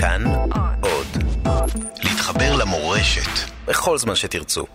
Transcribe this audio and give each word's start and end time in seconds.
כאן 0.00 0.24
עוד. 0.82 1.06
להתחבר 2.04 2.56
למורשת 2.56 3.50
בכל 3.66 3.98
זמן 3.98 4.14
שתרצו. 4.14 4.66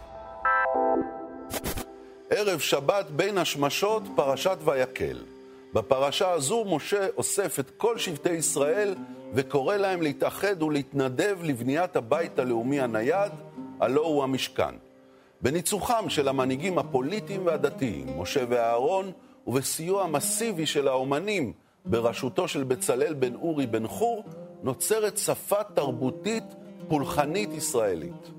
ערב 2.29 2.60
שבת 2.60 3.05
בין 3.10 3.38
השמשות, 3.38 4.04
פרשת 4.15 4.57
ויקל. 4.65 5.17
בפרשה 5.73 6.31
הזו 6.31 6.65
משה 6.65 7.07
אוסף 7.17 7.59
את 7.59 7.71
כל 7.78 7.97
שבטי 7.97 8.33
ישראל 8.33 8.96
וקורא 9.33 9.75
להם 9.75 10.02
להתאחד 10.02 10.64
ולהתנדב 10.64 11.38
לבניית 11.44 11.96
הבית 11.96 12.40
הלאומי 12.40 12.82
הנייד, 12.82 13.32
הלא 13.80 14.02
הוא 14.02 14.24
המשכן. 14.24 14.76
בניצוחם 15.42 16.10
של 16.10 16.28
המנהיגים 16.28 16.78
הפוליטיים 16.78 17.46
והדתיים, 17.46 18.20
משה 18.21 18.44
ואהרון, 18.50 19.12
ובסיוע 19.48 20.08
מסיבי 20.08 20.66
של 20.66 20.88
האומנים 20.88 21.54
בראשותו 21.86 22.48
של 22.48 22.64
בצלאל 22.64 23.14
בן 23.14 23.36
אורי 23.36 23.68
בן 23.68 23.88
חור, 23.88 24.24
נוצרת 24.64 25.18
שפה 25.18 25.63
תרבותית 25.63 26.44
פולחנית 26.88 27.53
ישראלית. 27.53 28.31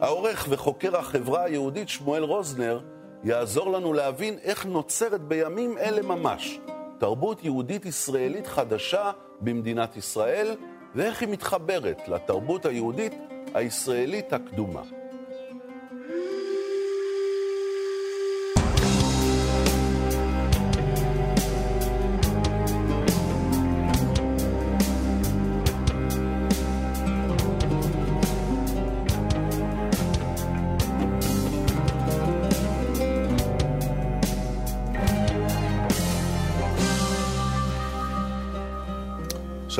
העורך 0.00 0.46
וחוקר 0.50 0.96
החברה 0.96 1.44
היהודית 1.44 1.88
שמואל 1.88 2.22
רוזנר 2.22 2.80
יעזור 3.24 3.72
לנו 3.72 3.92
להבין 3.92 4.38
איך 4.42 4.66
נוצרת 4.66 5.20
בימים 5.20 5.78
אלה 5.78 6.02
ממש 6.02 6.58
תרבות 6.98 7.44
יהודית 7.44 7.86
ישראלית 7.86 8.46
חדשה 8.46 9.10
במדינת 9.40 9.96
ישראל, 9.96 10.56
ואיך 10.94 11.20
היא 11.20 11.28
מתחברת 11.28 12.08
לתרבות 12.08 12.66
היהודית 12.66 13.12
הישראלית 13.54 14.32
הקדומה. 14.32 14.82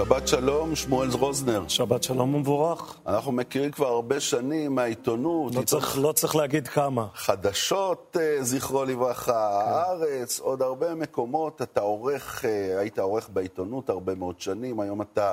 שבת 0.05 0.29
שלום, 0.29 0.77
שמואל 0.77 1.09
רוזנר. 1.13 1.69
שבת 1.69 2.03
שלום 2.03 2.35
ומבורך. 2.35 2.99
אנחנו 3.07 3.33
מכירים 3.33 3.71
כבר 3.71 3.87
הרבה 3.87 4.21
שנים 4.21 4.75
מהעיתונות. 4.75 5.55
לא 5.55 5.63
צריך, 5.63 5.99
לא 5.99 6.13
צריך 6.13 6.37
להגיד 6.37 6.69
כמה. 6.69 7.07
חדשות, 7.15 8.17
אה, 8.21 8.43
זכרו 8.43 8.85
לברכה, 8.85 9.63
כן. 9.65 9.73
הארץ, 9.73 10.41
עוד 10.41 10.63
הרבה 10.63 10.95
מקומות. 10.95 11.63
אתה 11.63 11.81
עורך, 11.81 12.45
אה, 12.45 12.79
היית 12.79 12.99
עורך 12.99 13.29
בעיתונות 13.33 13.91
הרבה 13.91 14.15
מאוד 14.15 14.41
שנים, 14.41 14.81
היום 14.81 15.03
אתה 15.03 15.33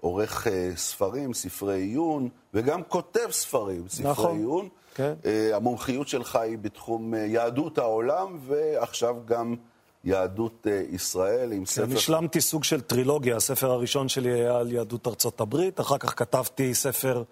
עורך 0.00 0.46
אה, 0.46 0.70
ספרים, 0.76 1.34
ספרי 1.34 1.80
עיון, 1.80 2.28
וגם 2.54 2.82
כותב 2.82 3.30
ספרים, 3.30 3.88
ספרי 3.88 4.10
נכון. 4.10 4.36
עיון. 4.36 4.68
כן. 4.94 5.14
המומחיות 5.52 6.08
שלך 6.08 6.36
היא 6.36 6.58
בתחום 6.58 7.14
יהדות 7.14 7.78
העולם, 7.78 8.38
ועכשיו 8.46 9.16
גם... 9.24 9.54
יהדות 10.04 10.66
אה, 10.70 10.82
ישראל 10.90 11.52
עם 11.52 11.66
ספר... 11.66 11.86
כן, 11.86 11.96
השלמתי 11.96 12.40
סוג 12.40 12.64
של 12.64 12.80
טרילוגיה, 12.80 13.36
הספר 13.36 13.70
הראשון 13.70 14.08
שלי 14.08 14.32
היה 14.32 14.56
על 14.56 14.72
יהדות 14.72 15.06
ארצות 15.06 15.40
הברית, 15.40 15.80
אחר 15.80 15.98
כך 15.98 16.18
כתבתי 16.18 16.74
ספר 16.74 17.22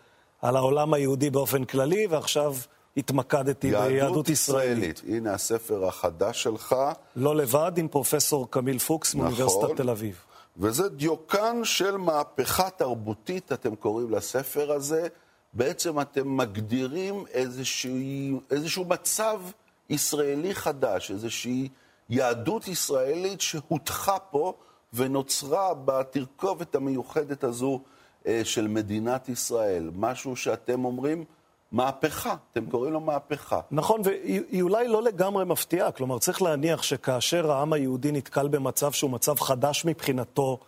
על 0.43 0.57
העולם 0.57 0.95
היהודי 0.95 1.31
באופן 1.31 1.65
כללי, 1.65 2.07
ועכשיו 2.07 2.55
התמקדתי 2.97 3.71
ביהדות 3.71 4.29
ישראלית. 4.29 5.03
הנה 5.09 5.35
הספר 5.35 5.87
החדש 5.87 6.43
שלך. 6.43 6.77
לא 7.17 7.37
לבד, 7.37 7.73
עם 7.77 7.89
פרופסור 7.89 8.51
קמיל 8.51 8.79
פוקס 8.79 9.15
נכון. 9.15 9.21
מאוניברסיטת 9.21 9.77
תל 9.77 9.91
אביב. 9.91 10.25
וזה 10.57 10.89
דיוקן 10.89 11.61
של 11.65 11.97
מהפכה 11.97 12.71
תרבותית, 12.71 13.53
אתם 13.53 13.77
קוראים 13.77 14.11
לספר 14.11 14.73
הזה. 14.73 15.09
בעצם 15.53 16.01
אתם 16.01 16.37
מגדירים 16.37 17.25
איזשהו, 17.31 18.41
איזשהו 18.51 18.85
מצב 18.85 19.41
ישראלי 19.91 20.55
חדש, 20.55 21.11
איזושהי... 21.11 21.69
יהדות 22.11 22.69
ישראלית 22.69 23.41
שהוטחה 23.41 24.19
פה 24.19 24.53
ונוצרה 24.95 25.75
בתרכובת 25.85 26.75
המיוחדת 26.75 27.45
הזו 27.45 27.81
אה, 28.27 28.41
של 28.45 28.69
מדינת 28.69 29.29
ישראל. 29.29 29.91
משהו 29.95 30.37
שאתם 30.37 30.85
אומרים, 30.85 31.25
מהפכה, 31.73 32.35
אתם 32.53 32.67
קוראים 32.67 32.93
לו 32.93 33.01
מהפכה. 33.01 33.61
נכון, 33.71 34.01
והיא 34.05 34.63
אולי 34.63 34.89
לא 34.89 35.03
לגמרי 35.03 35.45
מפתיעה. 35.45 35.93
כלומר, 35.93 36.19
צריך 36.19 36.43
להניח 36.43 36.83
שכאשר 36.83 37.51
העם 37.51 37.73
היהודי 37.73 38.13
נתקל 38.13 38.49
במצב 38.49 38.93
שהוא 38.93 39.11
מצב 39.11 39.41
חדש 39.41 39.85
מבחינתו, 39.85 40.59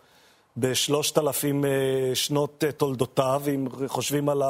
בשלושת 0.57 1.17
אלפים 1.17 1.65
אה, 1.65 1.69
שנות 2.13 2.63
אה, 2.63 2.71
תולדותיו, 2.71 3.41
אם 3.55 3.67
חושבים 3.87 4.29
על 4.29 4.41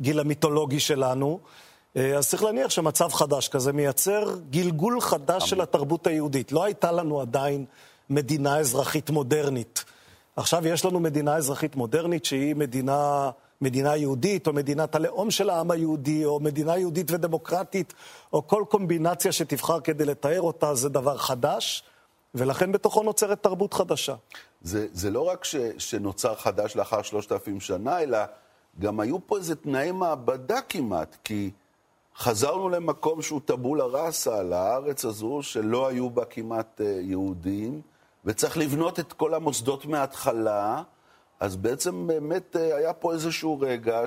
הגיל 0.00 0.20
המיתולוגי 0.20 0.80
שלנו, 0.80 1.40
אז 1.94 2.28
צריך 2.28 2.42
להניח 2.42 2.70
שמצב 2.70 3.08
חדש 3.12 3.48
כזה 3.48 3.72
מייצר 3.72 4.36
גלגול 4.50 5.00
חדש 5.00 5.50
של 5.50 5.60
התרבות 5.60 6.06
היהודית. 6.06 6.52
לא 6.52 6.64
הייתה 6.64 6.92
לנו 6.92 7.20
עדיין 7.20 7.64
מדינה 8.10 8.58
אזרחית 8.58 9.10
מודרנית. 9.10 9.84
עכשיו 10.36 10.66
יש 10.66 10.84
לנו 10.84 11.00
מדינה 11.00 11.36
אזרחית 11.36 11.76
מודרנית 11.76 12.24
שהיא 12.24 12.54
מדינה, 12.54 13.30
מדינה 13.60 13.96
יהודית, 13.96 14.46
או 14.46 14.52
מדינת 14.52 14.94
הלאום 14.94 15.30
של 15.30 15.50
העם 15.50 15.70
היהודי, 15.70 16.24
או 16.24 16.40
מדינה 16.40 16.78
יהודית 16.78 17.10
ודמוקרטית, 17.10 17.94
או 18.32 18.46
כל 18.46 18.64
קומבינציה 18.68 19.32
שתבחר 19.32 19.80
כדי 19.80 20.04
לתאר 20.04 20.40
אותה, 20.40 20.74
זה 20.74 20.88
דבר 20.88 21.16
חדש, 21.16 21.82
ולכן 22.34 22.72
בתוכו 22.72 23.02
נוצרת 23.02 23.42
תרבות 23.42 23.74
חדשה. 23.74 24.14
זה, 24.62 24.86
זה 24.92 25.10
לא 25.10 25.20
רק 25.20 25.44
ש, 25.44 25.56
שנוצר 25.78 26.34
חדש 26.34 26.76
לאחר 26.76 27.02
שלושת 27.02 27.32
אלפים 27.32 27.60
שנה, 27.60 28.02
אלא 28.02 28.18
גם 28.80 29.00
היו 29.00 29.26
פה 29.26 29.36
איזה 29.36 29.56
תנאי 29.56 29.92
מעבדה 29.92 30.60
כמעט, 30.68 31.16
כי... 31.24 31.50
חזרנו 32.18 32.68
למקום 32.68 33.22
שהוא 33.22 33.40
טבולה 33.44 33.84
ראסה, 33.84 34.42
לארץ 34.42 35.04
הזו, 35.04 35.42
שלא 35.42 35.88
היו 35.88 36.10
בה 36.10 36.24
כמעט 36.24 36.80
אה, 36.80 37.00
יהודים, 37.02 37.80
וצריך 38.24 38.56
לבנות 38.58 39.00
את 39.00 39.12
כל 39.12 39.34
המוסדות 39.34 39.86
מההתחלה. 39.86 40.82
אז 41.40 41.56
בעצם 41.56 42.06
באמת 42.06 42.56
אה, 42.56 42.76
היה 42.76 42.92
פה 42.92 43.12
איזשהו 43.12 43.60
רגע 43.60 44.02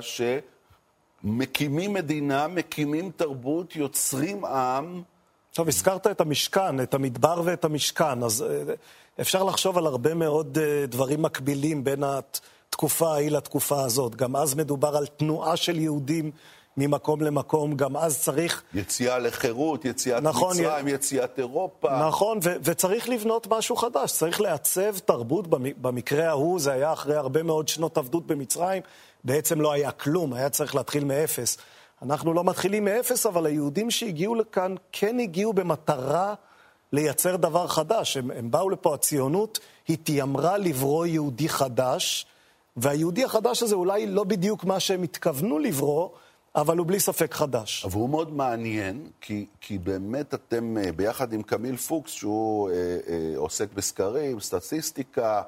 שמקימים 1.22 1.92
מדינה, 1.92 2.48
מקימים 2.48 3.10
תרבות, 3.16 3.76
יוצרים 3.76 4.44
עם. 4.44 5.02
עכשיו, 5.50 5.68
הזכרת 5.68 6.06
את 6.06 6.20
המשכן, 6.20 6.80
את 6.80 6.94
המדבר 6.94 7.42
ואת 7.44 7.64
המשכן, 7.64 8.22
אז 8.22 8.42
אה, 8.42 8.74
אפשר 9.20 9.44
לחשוב 9.44 9.78
על 9.78 9.86
הרבה 9.86 10.14
מאוד 10.14 10.58
דברים 10.88 11.22
מקבילים 11.22 11.84
בין 11.84 12.02
התקופה 12.02 13.12
ההיא 13.12 13.30
לתקופה 13.30 13.84
הזאת. 13.84 14.16
גם 14.16 14.36
אז 14.36 14.54
מדובר 14.54 14.96
על 14.96 15.06
תנועה 15.06 15.56
של 15.56 15.78
יהודים 15.78 16.30
ממקום 16.76 17.20
למקום, 17.20 17.74
גם 17.74 17.96
אז 17.96 18.20
צריך... 18.20 18.62
יציאה 18.74 19.18
לחירות, 19.18 19.84
יציאת 19.84 20.22
נכון, 20.22 20.56
מצרים, 20.60 20.88
י... 20.88 20.90
יציאת 20.90 21.38
אירופה. 21.38 22.06
נכון, 22.06 22.38
ו- 22.42 22.54
וצריך 22.64 23.08
לבנות 23.08 23.46
משהו 23.50 23.76
חדש, 23.76 24.12
צריך 24.12 24.40
לעצב 24.40 24.98
תרבות, 24.98 25.46
במקרה 25.80 26.28
ההוא 26.28 26.60
זה 26.60 26.72
היה 26.72 26.92
אחרי 26.92 27.16
הרבה 27.16 27.42
מאוד 27.42 27.68
שנות 27.68 27.98
עבדות 27.98 28.26
במצרים, 28.26 28.82
בעצם 29.24 29.60
לא 29.60 29.72
היה 29.72 29.90
כלום, 29.90 30.32
היה 30.32 30.50
צריך 30.50 30.74
להתחיל 30.74 31.04
מאפס. 31.04 31.58
אנחנו 32.02 32.34
לא 32.34 32.44
מתחילים 32.44 32.84
מאפס, 32.84 33.26
אבל 33.26 33.46
היהודים 33.46 33.90
שהגיעו 33.90 34.34
לכאן 34.34 34.74
כן 34.92 35.18
הגיעו 35.20 35.52
במטרה 35.52 36.34
לייצר 36.92 37.36
דבר 37.36 37.66
חדש. 37.66 38.16
הם, 38.16 38.30
הם 38.30 38.50
באו 38.50 38.70
לפה, 38.70 38.94
הציונות 38.94 39.58
התיימרה 39.88 40.58
לברוא 40.58 41.06
יהודי 41.06 41.48
חדש, 41.48 42.26
והיהודי 42.76 43.24
החדש 43.24 43.62
הזה 43.62 43.74
אולי 43.74 44.06
לא 44.06 44.24
בדיוק 44.24 44.64
מה 44.64 44.80
שהם 44.80 45.02
התכוונו 45.02 45.58
לברוא, 45.58 46.08
אבל 46.56 46.78
הוא 46.78 46.86
בלי 46.86 47.00
ספק 47.00 47.34
חדש. 47.34 47.86
והוא 47.90 48.10
מאוד 48.10 48.32
מעניין, 48.32 49.06
כי, 49.20 49.46
כי 49.60 49.78
באמת 49.78 50.34
אתם, 50.34 50.76
אה, 50.78 50.92
ביחד 50.92 51.32
עם 51.32 51.42
קמיל 51.42 51.76
פוקס, 51.76 52.10
שהוא 52.10 52.70
אה, 52.70 52.74
אה, 53.08 53.32
עוסק 53.36 53.72
בסקרים, 53.72 54.40
סטטיסטיקה, 54.40 55.42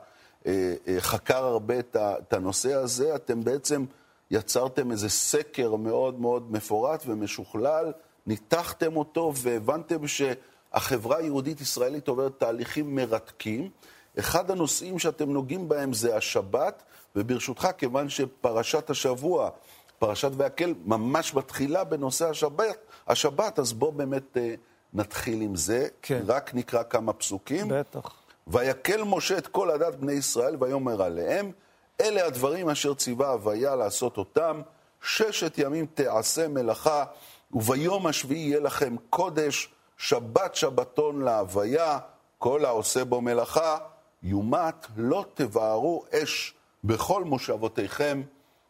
אה, 0.47 0.75
אה, 0.89 1.01
חקר 1.01 1.45
הרבה 1.45 1.79
את, 1.79 2.33
הנושא 2.33 2.75
הזה, 2.75 3.15
אתם 3.15 3.45
בעצם 3.45 3.85
יצרתם 4.31 4.91
איזה 4.91 5.09
סקר 5.09 5.77
מאוד 5.77 6.21
מאוד 6.21 6.53
מפורט 6.53 7.03
ומשוכלל, 7.07 7.93
ניתחתם 8.27 8.97
אותו 8.97 9.33
והבנתם 9.37 10.07
שהחברה 10.07 11.17
היהודית-ישראלית 11.17 12.09
עוברת 12.09 12.33
תהליכים 12.39 12.95
מרתקים. 12.95 13.71
אחד 14.19 14.51
הנושאים 14.51 14.99
שאתם 14.99 15.33
נוגעים 15.33 15.69
בהם 15.69 15.93
זה 15.93 16.17
השבת, 16.17 16.83
וברשותך, 17.17 17.69
כיוון 17.79 18.09
שפרשת 18.09 18.91
השבוע 18.91 19.51
פרשת 19.99 20.31
ויקל 20.37 20.75
ממש 20.85 21.35
מתחילה 21.35 21.85
בנושא 21.85 22.29
השבת, 22.29 22.77
השבת, 23.09 23.59
אז 23.59 23.73
בואו 23.73 23.93
באמת 23.93 24.37
אה, 24.37 24.55
נתחיל 24.95 25.41
עם 25.41 25.57
זה. 25.57 25.89
כן. 26.03 26.23
רק 26.27 26.55
נקרא 26.55 26.83
כמה 26.83 27.13
פסוקים. 27.13 27.67
בטח. 27.69 28.15
ויקל 28.47 29.03
משה 29.05 29.39
את 29.39 29.47
כל 29.47 29.71
עדת 29.71 29.95
בני 29.95 30.13
ישראל, 30.13 30.57
ויאמר 30.61 31.03
עליהם, 31.03 31.53
אלה 32.01 32.27
הדברים 32.27 32.69
אשר 32.71 32.95
ציווה 32.95 33.29
הוויה 33.29 33.77
לעשות 33.77 34.19
אותם, 34.19 34.61
ששת 35.03 35.59
ימים 35.59 35.87
תעשה 35.95 36.49
מלאכה, 36.49 37.05
וביום 37.53 38.07
השביעי 38.07 38.41
יהיה 38.41 38.61
לכם 38.61 38.97
קודש, 39.11 39.69
שבת 39.97 40.55
שבתון 40.55 41.23
להוויה, 41.23 41.99
כל 42.39 42.65
העושה 42.65 43.05
בו 43.05 43.21
מלאכה, 43.21 43.79
יומת 44.23 44.87
לא 44.97 45.25
תבערו 45.35 46.05
אש 46.13 46.55
בכל 46.85 47.25
מושבותיכם 47.25 48.23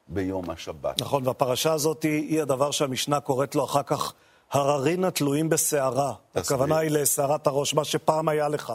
ביום 0.09 0.51
השבת. 0.51 1.01
נכון, 1.01 1.27
והפרשה 1.27 1.73
הזאת 1.73 2.03
היא 2.03 2.43
הדבר 2.43 2.71
שהמשנה 2.71 3.21
קוראת 3.21 3.55
לו 3.55 3.65
אחר 3.65 3.83
כך 3.83 4.13
הררין 4.53 5.05
התלויים 5.05 5.49
בסערה. 5.49 6.13
הכוונה 6.35 6.79
היא 6.79 6.91
לסערת 6.91 7.47
הראש, 7.47 7.75
מה 7.75 7.85
שפעם 7.85 8.29
היה 8.29 8.49
לך. 8.49 8.73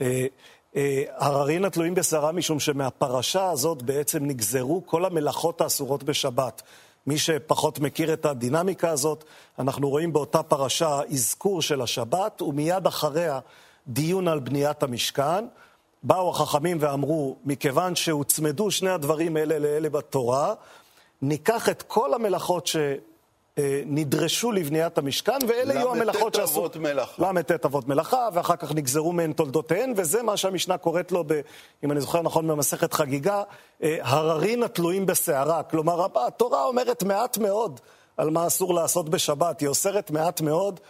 אה, 0.00 0.26
אה, 0.76 1.02
הררין 1.16 1.64
התלויים 1.64 1.94
בסערה 1.94 2.32
משום 2.32 2.60
שמהפרשה 2.60 3.50
הזאת 3.50 3.82
בעצם 3.82 4.24
נגזרו 4.24 4.82
כל 4.86 5.04
המלאכות 5.04 5.60
האסורות 5.60 6.02
בשבת. 6.02 6.62
מי 7.06 7.18
שפחות 7.18 7.78
מכיר 7.78 8.12
את 8.12 8.26
הדינמיקה 8.26 8.90
הזאת, 8.90 9.24
אנחנו 9.58 9.88
רואים 9.88 10.12
באותה 10.12 10.42
פרשה 10.42 11.00
אזכור 11.12 11.62
של 11.62 11.82
השבת, 11.82 12.42
ומיד 12.42 12.86
אחריה 12.86 13.38
דיון 13.88 14.28
על 14.28 14.40
בניית 14.40 14.82
המשכן. 14.82 15.44
באו 16.02 16.30
החכמים 16.30 16.76
ואמרו, 16.80 17.36
מכיוון 17.44 17.94
שהוצמדו 17.94 18.70
שני 18.70 18.90
הדברים 18.90 19.36
אלה 19.36 19.58
לאלה 19.58 19.90
בתורה, 19.90 20.54
ניקח 21.22 21.68
את 21.68 21.82
כל 21.82 22.14
המלאכות 22.14 22.68
שנדרשו 23.56 24.52
לבניית 24.52 24.98
המשכן, 24.98 25.38
ואלה 25.48 25.74
יהיו 25.74 25.90
המלאכות 25.90 26.34
שעשו... 26.34 26.52
ל"ט 26.52 26.56
אבות 26.58 26.76
מלאכה. 26.76 27.32
ל"ט 27.32 27.64
אבות 27.64 27.88
מלאכה, 27.88 28.28
ואחר 28.32 28.56
כך 28.56 28.74
נגזרו 28.74 29.12
מהן 29.12 29.32
תולדותיהן, 29.32 29.92
וזה 29.96 30.22
מה 30.22 30.36
שהמשנה 30.36 30.78
קוראת 30.78 31.12
לו, 31.12 31.24
ב, 31.26 31.40
אם 31.84 31.92
אני 31.92 32.00
זוכר 32.00 32.22
נכון, 32.22 32.48
במסכת 32.48 32.92
חגיגה, 32.92 33.42
אה, 33.82 33.98
הררין 34.00 34.62
התלויים 34.62 35.06
בסערה. 35.06 35.62
כלומר, 35.62 36.06
התורה 36.26 36.64
אומרת 36.64 37.02
מעט 37.02 37.38
מאוד 37.38 37.80
על 38.16 38.30
מה 38.30 38.46
אסור 38.46 38.74
לעשות 38.74 39.08
בשבת, 39.08 39.60
היא 39.60 39.68
אוסרת 39.68 40.10
מעט 40.10 40.40
מאוד. 40.40 40.80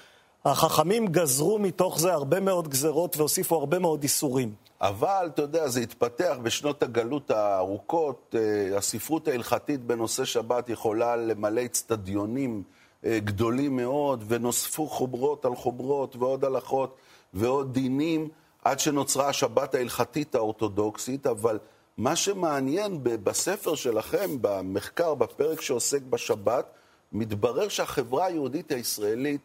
החכמים 0.47 1.07
גזרו 1.07 1.59
מתוך 1.59 2.01
זה 2.01 2.13
הרבה 2.13 2.41
מאוד 2.41 2.69
גזרות 2.69 3.17
והוסיפו 3.17 3.57
הרבה 3.57 3.79
מאוד 3.79 4.03
איסורים. 4.03 4.55
אבל, 4.81 5.31
אתה 5.35 5.43
יודע, 5.43 5.69
זה 5.69 5.81
התפתח 5.81 6.37
בשנות 6.43 6.83
הגלות 6.83 7.31
הארוכות. 7.31 8.35
אה, 8.39 8.77
הספרות 8.79 9.29
ההלכתית 9.29 9.81
בנושא 9.81 10.25
שבת 10.25 10.69
יכולה 10.69 11.17
למלא 11.17 11.65
אצטדיונים 11.65 12.63
אה, 13.05 13.19
גדולים 13.25 13.77
מאוד, 13.77 14.25
ונוספו 14.29 14.87
חוברות 14.87 15.45
על 15.45 15.57
חוברות 15.57 16.17
ועוד 16.17 16.45
הלכות 16.45 16.97
ועוד 17.35 17.73
דינים, 17.73 18.29
עד 18.65 18.81
שנוצרה 18.81 19.29
השבת 19.29 19.75
ההלכתית 19.75 20.35
האורתודוקסית, 20.35 21.27
אבל 21.27 21.59
מה 21.97 22.17
שמעניין 22.17 22.99
בספר 23.03 23.75
שלכם, 23.75 24.31
במחקר, 24.41 25.15
בפרק 25.15 25.61
שעוסק 25.61 26.03
בשבת, 26.03 26.67
מתברר 27.13 27.69
שהחברה 27.69 28.27
היהודית 28.27 28.73
הישראלית 28.73 29.41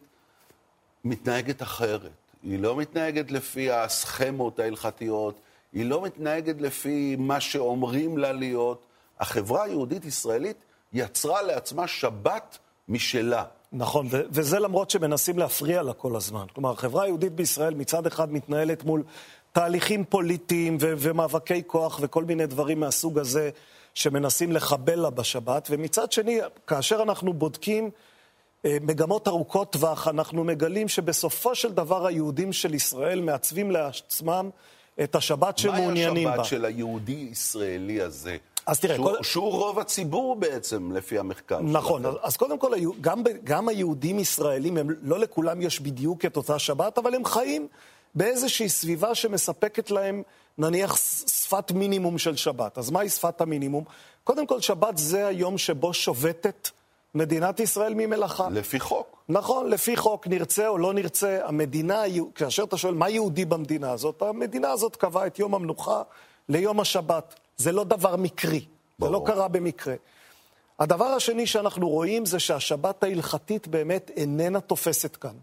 מתנהגת 1.04 1.62
אחרת. 1.62 2.10
היא 2.42 2.58
לא 2.58 2.76
מתנהגת 2.76 3.30
לפי 3.30 3.70
הסכמות 3.70 4.58
ההלכתיות, 4.58 5.40
היא 5.72 5.84
לא 5.84 6.02
מתנהגת 6.02 6.60
לפי 6.60 7.16
מה 7.18 7.40
שאומרים 7.40 8.18
לה 8.18 8.32
להיות. 8.32 8.86
החברה 9.20 9.64
היהודית-ישראלית 9.64 10.56
יצרה 10.92 11.42
לעצמה 11.42 11.88
שבת 11.88 12.58
משלה. 12.88 13.44
נכון, 13.72 14.06
ו- 14.10 14.22
וזה 14.30 14.58
למרות 14.58 14.90
שמנסים 14.90 15.38
להפריע 15.38 15.82
לה 15.82 15.92
כל 15.92 16.16
הזמן. 16.16 16.46
כלומר, 16.54 16.70
החברה 16.70 17.04
היהודית 17.04 17.32
בישראל 17.32 17.74
מצד 17.74 18.06
אחד 18.06 18.32
מתנהלת 18.32 18.84
מול 18.84 19.02
תהליכים 19.52 20.04
פוליטיים 20.04 20.76
ו- 20.80 20.92
ומאבקי 20.98 21.62
כוח 21.66 21.98
וכל 22.02 22.24
מיני 22.24 22.46
דברים 22.46 22.80
מהסוג 22.80 23.18
הזה 23.18 23.50
שמנסים 23.94 24.52
לחבל 24.52 24.98
לה 24.98 25.10
בשבת, 25.10 25.68
ומצד 25.70 26.12
שני, 26.12 26.40
כאשר 26.66 27.02
אנחנו 27.02 27.32
בודקים 27.32 27.90
מגמות 28.66 29.28
ארוכות 29.28 29.72
טווח, 29.72 30.08
אנחנו 30.08 30.44
מגלים 30.44 30.88
שבסופו 30.88 31.54
של 31.54 31.72
דבר 31.72 32.06
היהודים 32.06 32.52
של 32.52 32.74
ישראל 32.74 33.20
מעצבים 33.20 33.70
לעצמם 33.70 34.50
את 35.02 35.14
השבת 35.14 35.58
שמעוניינים 35.58 36.24
בה. 36.24 36.30
מהי 36.30 36.32
השבת 36.32 36.44
של 36.44 36.64
היהודי-ישראלי 36.64 38.00
הזה? 38.00 38.36
אז 38.66 38.80
תראה, 38.80 38.96
שהוא, 38.96 39.06
כל... 39.06 39.22
שהוא 39.22 39.50
רוב 39.50 39.78
הציבור 39.78 40.36
בעצם, 40.36 40.92
לפי 40.92 41.18
המחקר. 41.18 41.60
נכון, 41.60 42.02
שלכם. 42.02 42.16
אז 42.22 42.36
קודם 42.36 42.58
כל, 42.58 42.72
גם, 43.00 43.22
גם 43.44 43.68
היהודים 43.68 44.18
ישראלים, 44.18 44.76
הם, 44.76 44.88
לא 45.02 45.18
לכולם 45.18 45.62
יש 45.62 45.80
בדיוק 45.80 46.24
את 46.24 46.36
אותה 46.36 46.58
שבת, 46.58 46.98
אבל 46.98 47.14
הם 47.14 47.24
חיים 47.24 47.68
באיזושהי 48.14 48.68
סביבה 48.68 49.14
שמספקת 49.14 49.90
להם, 49.90 50.22
נניח, 50.58 50.96
שפת 51.26 51.72
מינימום 51.72 52.18
של 52.18 52.36
שבת. 52.36 52.78
אז 52.78 52.90
מהי 52.90 53.08
שפת 53.08 53.40
המינימום? 53.40 53.84
קודם 54.24 54.46
כל, 54.46 54.60
שבת 54.60 54.98
זה 54.98 55.26
היום 55.26 55.58
שבו 55.58 55.94
שובתת 55.94 56.70
מדינת 57.14 57.60
ישראל 57.60 57.94
ממלאכה. 57.96 58.48
לפי 58.50 58.80
חוק. 58.80 59.16
נכון, 59.28 59.70
לפי 59.70 59.96
חוק, 59.96 60.26
נרצה 60.26 60.68
או 60.68 60.78
לא 60.78 60.94
נרצה, 60.94 61.38
המדינה, 61.44 62.02
כאשר 62.34 62.64
אתה 62.64 62.76
שואל 62.76 62.94
מה 62.94 63.08
יהודי 63.08 63.44
במדינה 63.44 63.90
הזאת, 63.92 64.22
המדינה 64.22 64.70
הזאת 64.70 64.96
קבעה 64.96 65.26
את 65.26 65.38
יום 65.38 65.54
המנוחה 65.54 66.02
ליום 66.48 66.80
השבת. 66.80 67.34
זה 67.56 67.72
לא 67.72 67.84
דבר 67.84 68.16
מקרי, 68.16 68.64
ברור. 68.98 69.12
זה 69.12 69.18
לא 69.18 69.22
קרה 69.26 69.48
במקרה. 69.48 69.94
הדבר 70.78 71.04
השני 71.04 71.46
שאנחנו 71.46 71.88
רואים 71.88 72.26
זה 72.26 72.38
שהשבת 72.38 73.02
ההלכתית 73.02 73.68
באמת 73.68 74.10
איננה 74.16 74.60
תופסת 74.60 75.16
כאן. 75.16 75.34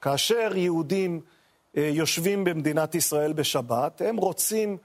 כאשר 0.00 0.56
יהודים 0.56 1.20
אה, 1.76 1.90
יושבים 1.92 2.44
במדינת 2.44 2.94
ישראל 2.94 3.32
בשבת, 3.32 4.00
הם 4.00 4.16
רוצים 4.16 4.76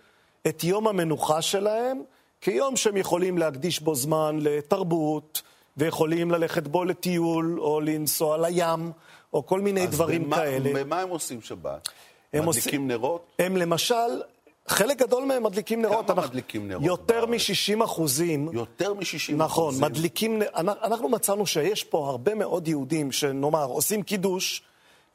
את 0.48 0.64
יום 0.64 0.88
המנוחה 0.88 1.42
שלהם 1.42 2.02
כיום 2.42 2.76
שהם 2.76 2.98
יכולים 2.98 3.38
להקדיש 3.38 3.80
בו 3.80 3.96
זמן 3.96 4.38
לתרבות, 4.42 5.42
ויכולים 5.78 6.32
ללכת 6.32 6.68
בו 6.68 6.84
לטיול, 6.84 7.60
או 7.60 7.82
לנסוע 7.82 8.38
לים, 8.38 8.92
או 9.34 9.46
כל 9.46 9.62
מיני 9.62 9.88
דברים 9.88 10.24
במה, 10.24 10.36
כאלה. 10.36 10.70
אז 10.70 10.76
במה 10.76 11.00
הם 11.00 11.10
עושים 11.10 11.42
שבת? 11.42 11.90
הם 12.34 12.42
מדליקים 12.48 12.48
עושים, 12.48 12.88
נרות? 12.88 13.26
הם 13.40 13.58
למשל, 13.58 14.22
חלק 14.68 14.98
גדול 14.98 15.26
מהם 15.26 15.44
מדליקים 15.44 15.82
נרות. 15.82 16.06
כמה 16.06 16.16
אנחנו, 16.16 16.30
מדליקים 16.30 16.68
נרות? 16.68 16.84
יותר 16.84 17.26
מ-60 17.26 17.84
אחוזים. 17.84 18.50
יותר 18.54 18.94
מ-60 18.94 19.04
אחוזים? 19.04 19.38
נכון, 19.38 19.76
מדליקים, 19.82 20.42
אנחנו 20.56 21.10
מצאנו 21.10 21.46
שיש 21.46 21.84
פה 21.84 22.10
הרבה 22.10 22.36
מאוד 22.36 22.68
יהודים 22.68 23.12
שנאמר, 23.12 23.66
עושים 23.66 24.04
קידוש 24.04 24.64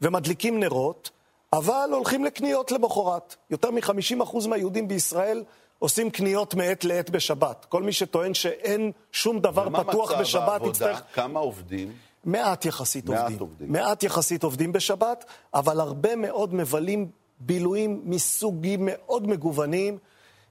ומדליקים 0.03 0.61
נרות, 0.61 1.11
אבל 1.53 1.91
הולכים 1.93 2.25
לקניות 2.25 2.73
למחרת. 2.73 3.37
יותר 3.51 3.71
מ-50% 3.71 4.49
מהיהודים 4.49 4.89
בישראל 4.89 5.45
עושים 5.79 6.11
קניות 6.11 6.55
מעת 6.55 6.85
לעת 6.85 7.11
בשבת. 7.11 7.67
כל 7.69 7.83
מי 7.83 7.93
שטוען 7.93 8.35
שאין 8.35 8.93
שום 9.13 9.41
דבר 9.41 9.85
פתוח 9.85 10.13
בשבת 10.13 10.61
יצטרך... 10.67 11.03
כמה 11.15 11.41
עובדים? 11.41 11.93
מעט 12.25 12.65
יחסית 12.65 13.09
מעט 13.09 13.21
עובדים. 13.21 13.39
עובדים. 13.41 13.73
מעט 13.73 14.03
יחסית 14.03 14.43
עובדים 14.43 14.73
בשבת, 14.73 15.25
אבל 15.55 15.81
הרבה 15.81 16.17
מאוד 16.17 16.55
מבלים 16.55 17.09
בילויים 17.41 18.01
מסוגים 18.05 18.81
מאוד 18.83 19.27
מגוונים, 19.27 19.99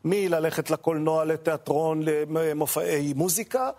מללכת 0.06 0.72
לקולנוע, 0.72 1.26
לתיאטרון, 1.26 2.02
למופעי 2.04 3.14
מוזיקה, 3.14 3.70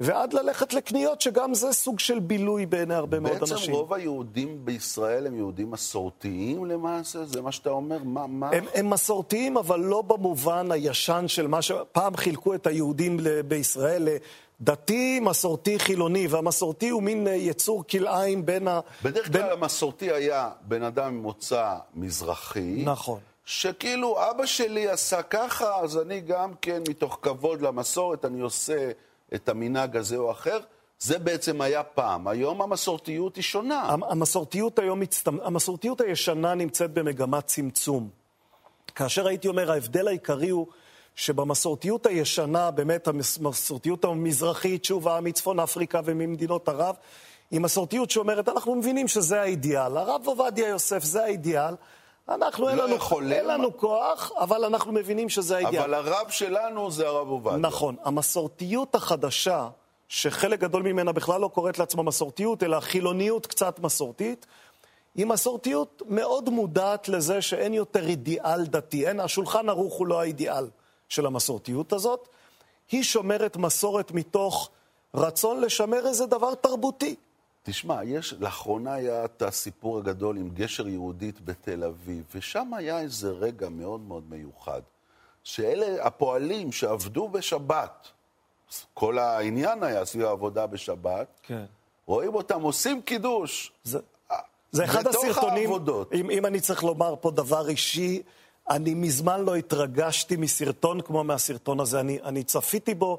ועד 0.00 0.32
ללכת 0.32 0.72
לקניות, 0.72 1.20
שגם 1.20 1.54
זה 1.54 1.72
סוג 1.72 2.00
של 2.00 2.18
בילוי 2.18 2.66
בעיני 2.66 2.94
הרבה 2.94 3.20
מאוד 3.20 3.36
אנשים. 3.36 3.56
בעצם 3.56 3.72
רוב 3.72 3.92
היהודים 3.92 4.64
בישראל 4.64 5.26
הם 5.26 5.36
יהודים 5.36 5.70
מסורתיים 5.70 6.64
למעשה? 6.64 7.24
זה 7.24 7.42
מה 7.42 7.52
שאתה 7.52 7.70
אומר? 7.70 7.98
מה? 8.04 8.26
מה... 8.26 8.50
הם, 8.50 8.64
הם 8.74 8.90
מסורתיים, 8.90 9.56
אבל 9.56 9.80
לא 9.80 10.02
במובן 10.02 10.72
הישן 10.72 11.24
של 11.28 11.46
מה 11.46 11.62
ש... 11.62 11.72
פעם 11.92 12.16
חילקו 12.16 12.54
את 12.54 12.66
היהודים 12.66 13.20
בישראל 13.48 14.08
לדתי, 14.60 15.20
מסורתי, 15.20 15.78
חילוני, 15.78 16.26
והמסורתי 16.26 16.88
הוא 16.88 17.02
מין 17.02 17.26
יצור 17.30 17.84
כלאיים 17.90 18.46
בין 18.46 18.68
ה... 18.68 18.80
בדרך 19.02 19.26
כלל 19.26 19.42
בין... 19.42 19.52
המסורתי 19.52 20.12
היה 20.12 20.50
בן 20.62 20.82
אדם 20.82 21.14
ממוצא 21.14 21.74
מזרחי. 21.94 22.82
נכון. 22.84 23.18
שכאילו 23.44 24.30
אבא 24.30 24.46
שלי 24.46 24.88
עשה 24.88 25.22
ככה, 25.22 25.76
אז 25.80 25.98
אני 25.98 26.20
גם 26.20 26.52
כן, 26.62 26.82
מתוך 26.88 27.18
כבוד 27.22 27.62
למסורת, 27.62 28.24
אני 28.24 28.40
עושה... 28.40 28.90
את 29.34 29.48
המנהג 29.48 29.96
הזה 29.96 30.16
או 30.16 30.30
אחר. 30.30 30.58
זה 30.98 31.18
בעצם 31.18 31.60
היה 31.60 31.82
פעם. 31.82 32.28
היום 32.28 32.62
המסורתיות 32.62 33.36
היא 33.36 33.42
שונה. 33.42 33.88
המסורתיות 33.88 34.78
היום, 34.78 35.00
מצטמ... 35.00 35.40
המסורתיות 35.40 36.00
הישנה 36.00 36.54
נמצאת 36.54 36.90
במגמת 36.94 37.46
צמצום. 37.46 38.08
כאשר 38.94 39.26
הייתי 39.26 39.48
אומר, 39.48 39.72
ההבדל 39.72 40.08
העיקרי 40.08 40.48
הוא 40.48 40.66
שבמסורתיות 41.14 42.06
הישנה, 42.06 42.70
באמת 42.70 43.08
המסורתיות 43.08 44.04
המזרחית, 44.04 44.84
שוב, 44.84 45.20
מצפון 45.20 45.60
אפריקה 45.60 46.00
וממדינות 46.04 46.68
ערב, 46.68 46.94
היא 47.50 47.60
מסורתיות 47.60 48.10
שאומרת, 48.10 48.48
אנחנו 48.48 48.74
מבינים 48.74 49.08
שזה 49.08 49.40
האידיאל. 49.40 49.96
הרב 49.96 50.22
עובדיה 50.24 50.68
יוסף 50.68 51.04
זה 51.04 51.24
האידיאל. 51.24 51.74
אנחנו, 52.28 52.64
לא 52.64 52.70
אין, 52.70 52.78
לנו, 52.78 52.94
יכולים... 52.94 53.32
אין 53.32 53.46
לנו 53.46 53.76
כוח, 53.76 54.32
אבל 54.38 54.64
אנחנו 54.64 54.92
מבינים 54.92 55.28
שזה 55.28 55.56
האידיאל. 55.56 55.82
אבל 55.82 55.94
הרב 55.94 56.30
שלנו 56.30 56.90
זה 56.90 57.06
הרב 57.06 57.28
עובדיה. 57.28 57.56
נכון. 57.56 57.96
המסורתיות 58.04 58.94
החדשה, 58.94 59.68
שחלק 60.08 60.60
גדול 60.60 60.82
ממנה 60.82 61.12
בכלל 61.12 61.40
לא 61.40 61.48
קוראת 61.48 61.78
לעצמה 61.78 62.02
מסורתיות, 62.02 62.62
אלא 62.62 62.80
חילוניות 62.80 63.46
קצת 63.46 63.78
מסורתית, 63.78 64.46
היא 65.14 65.26
מסורתיות 65.26 66.02
מאוד 66.06 66.50
מודעת 66.50 67.08
לזה 67.08 67.42
שאין 67.42 67.74
יותר 67.74 68.06
אידיאל 68.06 68.66
דתי. 68.66 69.08
אין, 69.08 69.20
השולחן 69.20 69.68
ערוך 69.68 69.94
הוא 69.94 70.06
לא 70.06 70.20
האידיאל 70.20 70.68
של 71.08 71.26
המסורתיות 71.26 71.92
הזאת. 71.92 72.28
היא 72.90 73.02
שומרת 73.02 73.56
מסורת 73.56 74.12
מתוך 74.12 74.70
רצון 75.14 75.60
לשמר 75.60 76.06
איזה 76.06 76.26
דבר 76.26 76.54
תרבותי. 76.54 77.14
תשמע, 77.68 78.04
יש, 78.04 78.34
לאחרונה 78.40 78.94
היה 78.94 79.24
את 79.24 79.42
הסיפור 79.42 79.98
הגדול 79.98 80.36
עם 80.36 80.50
גשר 80.54 80.88
יהודית 80.88 81.44
בתל 81.44 81.84
אביב, 81.84 82.24
ושם 82.34 82.74
היה 82.74 83.00
איזה 83.00 83.30
רגע 83.30 83.68
מאוד 83.68 84.00
מאוד 84.00 84.24
מיוחד, 84.30 84.80
שאלה 85.44 86.06
הפועלים 86.06 86.72
שעבדו 86.72 87.28
בשבת, 87.28 88.08
כל 88.94 89.18
העניין 89.18 89.82
היה 89.82 90.04
סביב 90.04 90.24
העבודה 90.24 90.66
בשבת, 90.66 91.40
כן. 91.42 91.64
רואים 92.06 92.34
אותם 92.34 92.62
עושים 92.62 93.02
קידוש. 93.02 93.72
זה, 93.84 93.98
זה 94.72 94.84
אחד 94.84 95.06
הסרטונים, 95.06 95.70
העבודות. 95.70 96.12
אם, 96.12 96.30
אם 96.30 96.46
אני 96.46 96.60
צריך 96.60 96.84
לומר 96.84 97.14
פה 97.20 97.30
דבר 97.30 97.68
אישי, 97.68 98.22
אני 98.70 98.94
מזמן 98.94 99.40
לא 99.40 99.56
התרגשתי 99.56 100.36
מסרטון 100.36 101.00
כמו 101.00 101.24
מהסרטון 101.24 101.80
הזה. 101.80 102.00
אני, 102.00 102.18
אני 102.22 102.44
צפיתי 102.44 102.94
בו, 102.94 103.18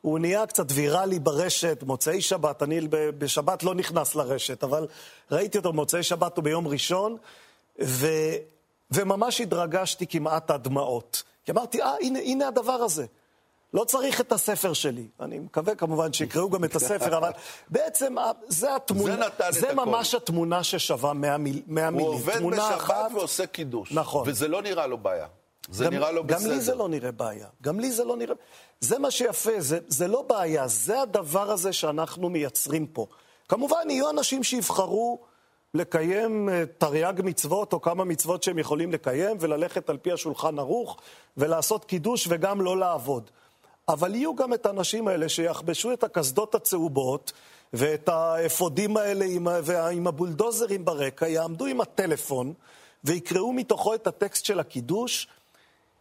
הוא 0.00 0.18
נהיה 0.18 0.46
קצת 0.46 0.66
ויראלי 0.74 1.18
ברשת, 1.18 1.82
מוצאי 1.86 2.20
שבת, 2.20 2.62
אני 2.62 2.80
בשבת 2.90 3.62
לא 3.62 3.74
נכנס 3.74 4.14
לרשת, 4.14 4.64
אבל 4.64 4.86
ראיתי 5.30 5.58
אותו 5.58 5.72
במוצאי 5.72 6.02
שבת 6.02 6.36
או 6.38 6.42
ביום 6.42 6.68
ראשון, 6.68 7.16
ו, 7.82 8.06
וממש 8.90 9.40
התרגשתי 9.40 10.06
כמעט 10.06 10.50
עד 10.50 10.62
דמעות. 10.64 11.22
כי 11.44 11.52
אמרתי, 11.52 11.82
אה, 11.82 11.94
הנה, 12.00 12.18
הנה 12.18 12.48
הדבר 12.48 12.72
הזה. 12.72 13.06
לא 13.74 13.84
צריך 13.84 14.20
את 14.20 14.32
הספר 14.32 14.72
שלי. 14.72 15.06
אני 15.20 15.38
מקווה 15.38 15.74
כמובן 15.74 16.12
שיקראו 16.12 16.50
גם 16.50 16.64
את 16.64 16.76
הספר, 16.76 17.16
אבל 17.18 17.30
בעצם 17.68 18.18
ה- 18.18 18.30
זה 18.48 18.76
התמונה, 18.76 19.16
זה 19.50 19.60
זה 19.60 19.66
הכל. 19.70 19.84
ממש 19.84 20.14
התמונה 20.14 20.62
ששווה 20.62 21.12
100 21.12 21.36
מיל- 21.36 21.62
100 21.66 21.90
מילים. 21.90 22.06
הוא 22.06 22.14
עובד 22.14 22.40
בשבת 22.52 22.76
אחת, 22.76 23.10
ועושה 23.14 23.46
קידוש. 23.46 23.92
נכון. 23.92 24.28
וזה 24.28 24.48
לא 24.48 24.62
נראה 24.62 24.86
לו 24.86 24.98
בעיה. 24.98 25.26
זה 25.70 25.84
גם, 25.84 25.94
נראה 25.94 26.12
לו 26.12 26.26
גם 26.26 26.38
בסדר. 26.38 26.50
לי 26.50 26.60
זה 26.60 26.74
לא 26.74 26.88
נראה 26.88 27.12
בעיה. 27.12 27.46
גם 27.62 27.80
לי 27.80 27.92
זה 27.92 28.04
לא 28.04 28.16
נראה... 28.16 28.34
זה 28.80 28.98
מה 28.98 29.10
שיפה, 29.10 29.50
זה, 29.58 29.78
זה 29.88 30.08
לא 30.08 30.22
בעיה, 30.22 30.68
זה 30.68 31.02
הדבר 31.02 31.50
הזה 31.50 31.72
שאנחנו 31.72 32.30
מייצרים 32.30 32.86
פה. 32.86 33.06
כמובן, 33.48 33.90
יהיו 33.90 34.10
אנשים 34.10 34.44
שיבחרו 34.44 35.20
לקיים 35.74 36.48
אה, 36.48 36.64
תרי"ג 36.78 37.14
מצוות, 37.24 37.72
או 37.72 37.80
כמה 37.80 38.04
מצוות 38.04 38.42
שהם 38.42 38.58
יכולים 38.58 38.92
לקיים, 38.92 39.36
וללכת 39.40 39.90
על 39.90 39.96
פי 39.96 40.12
השולחן 40.12 40.58
ערוך, 40.58 40.96
ולעשות 41.36 41.84
קידוש 41.84 42.26
וגם 42.30 42.60
לא 42.60 42.78
לעבוד. 42.78 43.30
אבל 43.88 44.14
יהיו 44.14 44.34
גם 44.34 44.54
את 44.54 44.66
האנשים 44.66 45.08
האלה 45.08 45.28
שיחבשו 45.28 45.92
את 45.92 46.04
הקסדות 46.04 46.54
הצהובות, 46.54 47.32
ואת 47.72 48.08
האפודים 48.08 48.96
האלה 48.96 49.24
עם, 49.24 49.48
עם 49.92 50.06
הבולדוזרים 50.06 50.84
ברקע, 50.84 51.28
יעמדו 51.28 51.66
עם 51.66 51.80
הטלפון, 51.80 52.52
ויקראו 53.04 53.52
מתוכו 53.52 53.94
את 53.94 54.06
הטקסט 54.06 54.44
של 54.44 54.60
הקידוש, 54.60 55.28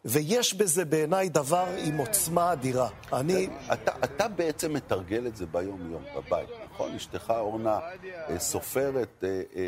ויש 0.05 0.53
בזה 0.53 0.85
בעיניי 0.85 1.29
דבר 1.29 1.65
עם 1.77 1.97
עוצמה 1.97 2.53
אדירה. 2.53 2.89
אני... 3.13 3.47
אתה, 3.73 3.91
אתה 4.03 4.27
בעצם 4.27 4.73
מתרגל 4.73 5.27
את 5.27 5.35
זה 5.35 5.45
ביום-יום, 5.45 6.03
בבית, 6.15 6.49
נכון? 6.75 6.95
אשתך 6.95 7.33
אורנה 7.37 7.79
אה, 8.29 8.39
סופרת, 8.39 9.23
אה, 9.23 9.29
אה, 9.55 9.61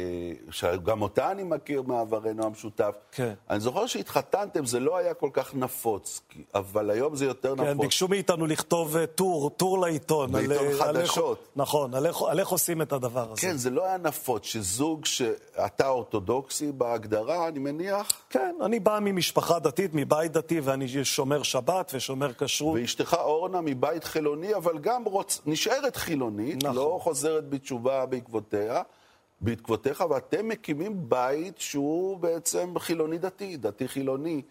שגם 0.51 1.01
אותה 1.01 1.31
אני 1.31 1.43
מכיר 1.43 1.81
מעברנו 1.81 2.45
המשותף. 2.45 2.95
כן. 3.11 3.33
אני 3.49 3.59
זוכר 3.59 3.85
שהתחתנתם, 3.85 4.65
זה 4.65 4.79
לא 4.79 4.97
היה 4.97 5.13
כל 5.13 5.29
כך 5.33 5.55
נפוץ, 5.55 6.21
אבל 6.55 6.89
היום 6.89 7.15
זה 7.15 7.25
יותר 7.25 7.55
כן, 7.55 7.63
נפוץ. 7.63 7.81
ביקשו 7.81 8.07
מאיתנו 8.07 8.47
לכתוב 8.47 9.05
טור, 9.05 9.49
טור 9.49 9.79
לעיתון. 9.79 10.31
בעיתון 10.31 10.57
על, 10.57 10.63
על 10.63 10.67
איך- 10.71 10.81
חדשות. 10.81 11.47
נכון, 11.55 11.93
על 11.93 12.05
איך, 12.07 12.21
על 12.21 12.39
איך 12.39 12.47
עושים 12.49 12.81
את 12.81 12.93
הדבר 12.93 13.31
הזה. 13.31 13.41
כן, 13.41 13.57
זה 13.57 13.69
לא 13.69 13.85
היה 13.85 13.97
נפוץ, 13.97 14.43
שזוג 14.43 15.05
שאתה 15.05 15.87
אורתודוקסי 15.87 16.71
בהגדרה, 16.71 17.47
אני 17.47 17.59
מניח, 17.59 18.11
כן, 18.29 18.55
אני 18.61 18.79
בא 18.79 18.99
ממשפחה 19.01 19.59
דתית, 19.59 19.91
מבית 19.93 20.31
דתי, 20.31 20.59
ואני 20.59 21.05
שומר 21.05 21.43
שבת 21.43 21.91
ושומר 21.95 22.33
כשרות. 22.33 22.79
ואשתך 22.81 23.13
אורנה 23.19 23.61
מבית 23.61 24.03
חילוני, 24.03 24.55
אבל 24.55 24.77
גם 24.77 25.03
רוצ... 25.03 25.41
נשארת 25.45 25.95
חילונית, 25.95 26.63
נכון. 26.63 26.75
לא 26.75 26.96
חוזרת 26.99 27.49
בתשובה 27.49 28.05
בעקבותיה, 28.05 28.81
בעקבותיך, 29.41 30.03
ואתם 30.09 30.47
מקימים 30.47 31.09
בית 31.09 31.59
שהוא 31.59 32.17
בעצם 32.17 32.73
חילוני 32.79 33.17
דתי, 33.17 33.57
דתי 33.57 33.87
חילוני. 33.87 34.41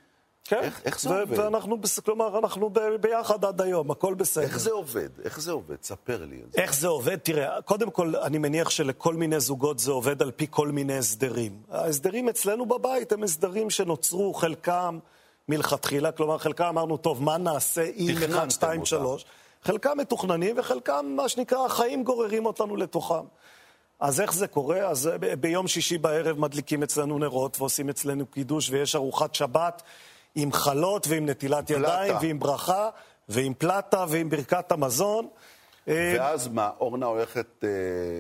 כן, 0.49 0.61
איך- 0.63 0.83
איך 0.85 1.01
זה 1.01 1.11
ו- 1.11 1.21
עובד? 1.21 1.39
ואנחנו, 1.39 1.77
כלומר, 2.05 2.39
אנחנו 2.39 2.71
ב- 2.71 2.81
ביחד 3.01 3.45
עד 3.45 3.61
היום, 3.61 3.91
הכל 3.91 4.15
בסדר. 4.15 4.45
איך 4.45 4.59
זה 4.61 4.71
עובד? 4.71 5.09
איך 5.25 5.41
זה 5.41 5.53
עובד? 5.53 5.77
ספר 5.83 6.25
לי 6.25 6.41
את 6.47 6.53
זה. 6.53 6.63
איך 6.63 6.75
זה 6.75 6.89
עובד? 6.89 7.17
תראה, 7.17 7.63
קודם 7.63 7.91
כל, 7.91 8.17
אני 8.17 8.39
מניח 8.39 8.71
שלכל 8.71 9.15
מיני 9.15 9.41
זוגות 9.41 9.79
זה 9.79 9.91
עובד 9.93 10.23
על 10.23 10.31
פי 10.31 10.47
כל 10.51 10.69
מיני 10.69 10.99
הסדרים. 10.99 11.63
ההסדרים 11.71 12.29
אצלנו 12.29 12.67
בבית 12.67 13.13
הם 13.13 13.23
הסדרים 13.23 13.71
שנוצרו, 13.71 14.35
חלקם 14.35 14.99
מלכתחילה, 15.49 16.13
כלומר, 16.13 16.39
חלקם 16.39 16.65
אמרנו, 16.65 16.97
טוב, 16.97 17.23
מה 17.23 17.39
נעשה 17.39 17.93
תכננתם 17.93 18.33
1, 18.37 18.51
2, 18.51 18.81
אותם. 18.81 18.87
3? 19.67 19.71
חלקם 19.71 19.99
מתוכננים 19.99 20.59
וחלקם, 20.59 21.07
מה 21.17 21.29
שנקרא, 21.29 21.67
החיים 21.67 22.05
גוררים 22.05 22.47
אותנו 22.47 22.77
לתוכם. 22.77 23.25
אז 24.01 24.21
איך 24.21 24.33
זה 24.35 24.47
קורה? 24.47 24.89
אז 24.89 25.11
ב- 25.21 25.35
ביום 25.35 25.69
שישי 25.69 25.99
בערב 25.99 26.39
מדליקים 26.39 26.83
אצלנו 26.83 27.19
נרות 27.19 27.61
ועושים 27.61 27.89
אצלנו 27.89 28.27
קידוש 28.27 28.71
ויש 28.71 28.97
ארוחת 28.97 29.35
שבת 29.35 29.83
עם 30.35 30.53
חלות 30.53 31.07
ועם 31.09 31.27
נטילת 31.29 31.67
פלטה. 31.67 31.79
ידיים 31.81 32.17
ועם 32.21 32.39
ברכה 32.39 32.89
ועם 33.29 33.55
פלטה 33.59 34.05
ועם 34.09 34.31
ברכת 34.31 34.73
המזון. 34.73 35.29
אה, 35.89 36.15
ואז 36.19 36.49
מה, 36.49 36.71
אורנה 36.81 37.07
הולכת, 37.07 37.65
אה, 37.65 37.69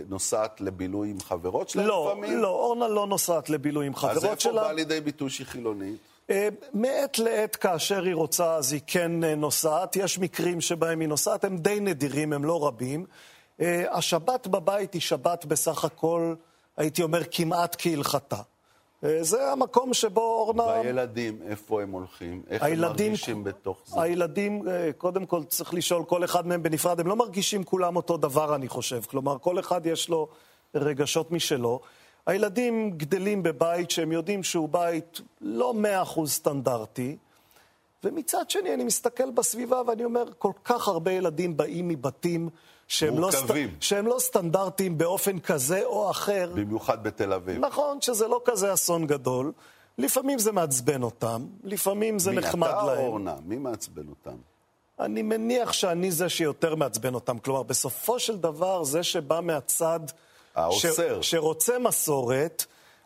נוסעת 0.08 0.60
לבילוי 0.60 1.10
עם 1.10 1.20
חברות 1.20 1.68
שלה 1.68 1.86
לא, 1.86 2.06
לפעמים? 2.12 2.38
לא, 2.38 2.48
אורנה 2.48 2.88
לא 2.88 3.06
נוסעת 3.06 3.50
לבילוי 3.50 3.86
עם 3.86 3.92
אז 3.92 3.98
חברות 3.98 4.24
איפה 4.24 4.40
שלה. 4.40 4.62
בא 4.62 4.72
לידי 4.72 5.00
ביטוי 5.00 5.30
שהיא 5.30 5.46
חילונית? 5.46 5.98
אה, 6.30 6.48
מעת 6.74 7.18
לעת, 7.18 7.56
כאשר 7.56 8.02
היא 8.02 8.14
רוצה, 8.14 8.54
אז 8.54 8.72
היא 8.72 8.80
כן 8.86 9.24
אה, 9.24 9.34
נוסעת. 9.34 9.96
יש 9.96 10.18
מקרים 10.18 10.60
שבהם 10.60 11.00
היא 11.00 11.08
נוסעת, 11.08 11.44
הם 11.44 11.56
די 11.56 11.80
נדירים, 11.80 12.32
הם 12.32 12.44
לא 12.44 12.66
רבים. 12.66 13.06
אה, 13.60 13.84
השבת 13.90 14.46
בבית 14.46 14.94
היא 14.94 15.00
שבת 15.00 15.44
בסך 15.44 15.84
הכל, 15.84 16.34
הייתי 16.76 17.02
אומר, 17.02 17.22
כמעט 17.30 17.76
כהלכתה. 17.78 18.40
זה 19.20 19.52
המקום 19.52 19.94
שבו 19.94 20.20
אורנה... 20.20 20.62
והילדים, 20.62 21.38
איפה 21.46 21.82
הם 21.82 21.90
הולכים? 21.90 22.42
איך 22.50 22.62
הם 22.62 22.68
הילדים, 22.68 23.10
מרגישים 23.12 23.44
בתוך 23.44 23.82
זה? 23.84 24.02
הילדים, 24.02 24.62
קודם 24.98 25.26
כל 25.26 25.44
צריך 25.44 25.74
לשאול 25.74 26.04
כל 26.04 26.24
אחד 26.24 26.46
מהם 26.46 26.62
בנפרד, 26.62 27.00
הם 27.00 27.06
לא 27.06 27.16
מרגישים 27.16 27.64
כולם 27.64 27.96
אותו 27.96 28.16
דבר, 28.16 28.54
אני 28.54 28.68
חושב. 28.68 29.02
כלומר, 29.02 29.38
כל 29.38 29.58
אחד 29.58 29.86
יש 29.86 30.08
לו 30.08 30.28
רגשות 30.74 31.32
משלו. 31.32 31.80
הילדים 32.26 32.90
גדלים 32.90 33.42
בבית 33.42 33.90
שהם 33.90 34.12
יודעים 34.12 34.42
שהוא 34.42 34.68
בית 34.68 35.20
לא 35.40 35.74
מאה 35.74 36.02
אחוז 36.02 36.32
סטנדרטי, 36.32 37.16
ומצד 38.04 38.50
שני 38.50 38.74
אני 38.74 38.84
מסתכל 38.84 39.30
בסביבה 39.30 39.82
ואני 39.86 40.04
אומר, 40.04 40.24
כל 40.38 40.52
כך 40.64 40.88
הרבה 40.88 41.12
ילדים 41.12 41.56
באים 41.56 41.88
מבתים 41.88 42.48
שהם 42.88 43.18
לא, 43.18 43.30
סט... 43.30 43.50
שהם 43.80 44.06
לא 44.06 44.16
סטנדרטיים 44.18 44.98
באופן 44.98 45.38
כזה 45.38 45.84
או 45.84 46.10
אחר. 46.10 46.52
במיוחד 46.54 47.02
בתל 47.02 47.32
אביב. 47.32 47.64
נכון 47.64 48.00
שזה 48.00 48.28
לא 48.28 48.40
כזה 48.44 48.74
אסון 48.74 49.06
גדול. 49.06 49.52
לפעמים 49.98 50.38
זה 50.38 50.52
מעצבן 50.52 51.02
אותם, 51.02 51.46
לפעמים 51.64 52.18
זה 52.18 52.30
מי, 52.30 52.36
נחמד 52.36 52.68
אתה 52.68 52.82
או 52.82 52.86
להם. 52.86 52.98
אורנה? 52.98 53.34
מי 53.44 53.56
מעצבן 53.56 54.08
אותם? 54.08 54.36
אני 55.00 55.22
מניח 55.22 55.72
שאני 55.72 56.10
זה 56.10 56.28
שיותר 56.28 56.74
מעצבן 56.74 57.14
אותם. 57.14 57.38
כלומר, 57.38 57.62
בסופו 57.62 58.18
של 58.18 58.36
דבר, 58.36 58.84
זה 58.84 59.02
שבא 59.02 59.40
מהצד... 59.40 60.00
האוסר. 60.56 61.22
ש... 61.22 61.30
שרוצה 61.30 61.78
מסורת, 61.78 62.64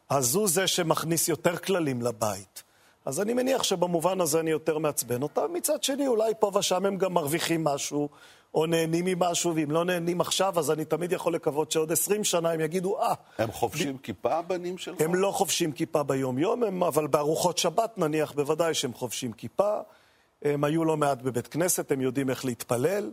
אז 0.08 0.34
הוא 0.34 0.48
זה 0.48 0.66
שמכניס 0.66 1.28
יותר 1.28 1.56
כללים 1.56 2.02
לבית. 2.02 2.62
אז 3.04 3.20
אני 3.20 3.34
מניח 3.34 3.62
שבמובן 3.62 4.20
הזה 4.20 4.40
אני 4.40 4.50
יותר 4.50 4.78
מעצבן 4.78 5.22
אותם. 5.22 5.52
מצד 5.52 5.82
שני, 5.82 6.06
אולי 6.06 6.32
פה 6.38 6.50
ושם 6.54 6.86
הם 6.86 6.96
גם 6.96 7.14
מרוויחים 7.14 7.64
משהו, 7.64 8.08
או 8.54 8.66
נהנים 8.66 9.04
ממשהו, 9.04 9.54
ואם 9.54 9.70
לא 9.70 9.84
נהנים 9.84 10.20
עכשיו, 10.20 10.58
אז 10.58 10.70
אני 10.70 10.84
תמיד 10.84 11.12
יכול 11.12 11.34
לקוות 11.34 11.70
שעוד 11.70 11.92
20 11.92 12.24
שנה 12.24 12.50
הם 12.50 12.60
יגידו, 12.60 13.00
אה, 13.00 13.14
הם 13.38 13.52
חובשים 13.52 13.98
כיפה, 13.98 14.34
הבנים 14.34 14.78
שלך? 14.78 15.00
הם 15.00 15.14
לא 15.14 15.30
חובשים 15.30 15.72
כיפה 15.72 16.02
ביום-יום, 16.02 16.62
הם, 16.62 16.82
אבל 16.82 17.06
בארוחות 17.06 17.58
שבת 17.58 17.98
נניח, 17.98 18.32
בוודאי 18.32 18.74
שהם 18.74 18.94
חובשים 18.94 19.32
כיפה. 19.32 19.80
הם 20.42 20.64
היו 20.64 20.84
לא 20.84 20.96
מעט 20.96 21.22
בבית 21.22 21.46
כנסת, 21.46 21.92
הם 21.92 22.00
יודעים 22.00 22.30
איך 22.30 22.44
להתפלל. 22.44 23.10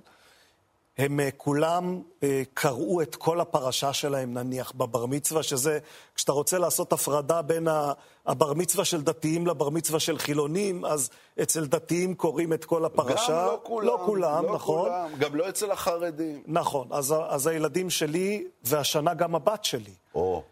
הם 0.98 1.20
אה, 1.20 1.30
כולם 1.38 2.02
אה, 2.24 2.42
קראו 2.54 3.02
את 3.02 3.16
כל 3.16 3.40
הפרשה 3.42 3.94
שלהם, 3.94 4.34
נניח, 4.34 4.72
בבר 4.72 5.06
מצווה, 5.06 5.44
שזה, 5.44 5.80
כשאתה 6.16 6.32
רוצה 6.32 6.58
לעשות 6.58 6.94
הפרדה 6.94 7.42
בין 7.42 7.68
הבר 8.26 8.54
מצווה 8.54 8.86
של 8.86 9.02
דתיים 9.02 9.48
לבר 9.48 9.70
מצווה 9.70 10.00
של 10.00 10.18
חילונים, 10.18 10.86
אז 10.86 11.10
אצל 11.42 11.66
דתיים 11.66 12.16
קוראים 12.16 12.54
את 12.54 12.66
כל 12.66 12.86
הפרשה. 12.86 13.28
גם 13.42 13.46
לא 13.48 13.60
כולם. 13.64 13.88
לא 13.88 14.02
כולם, 14.06 14.46
לא 14.46 14.56
נכון. 14.56 14.90
כולם. 14.90 15.10
גם 15.20 15.36
לא 15.36 15.50
אצל 15.50 15.72
החרדים. 15.72 16.44
נכון. 16.48 16.88
אז, 16.92 17.14
אז 17.28 17.48
הילדים 17.48 17.90
שלי, 17.90 18.48
והשנה 18.64 19.14
גם 19.14 19.36
הבת 19.36 19.64
שלי, 19.64 19.94
או, 20.16 20.44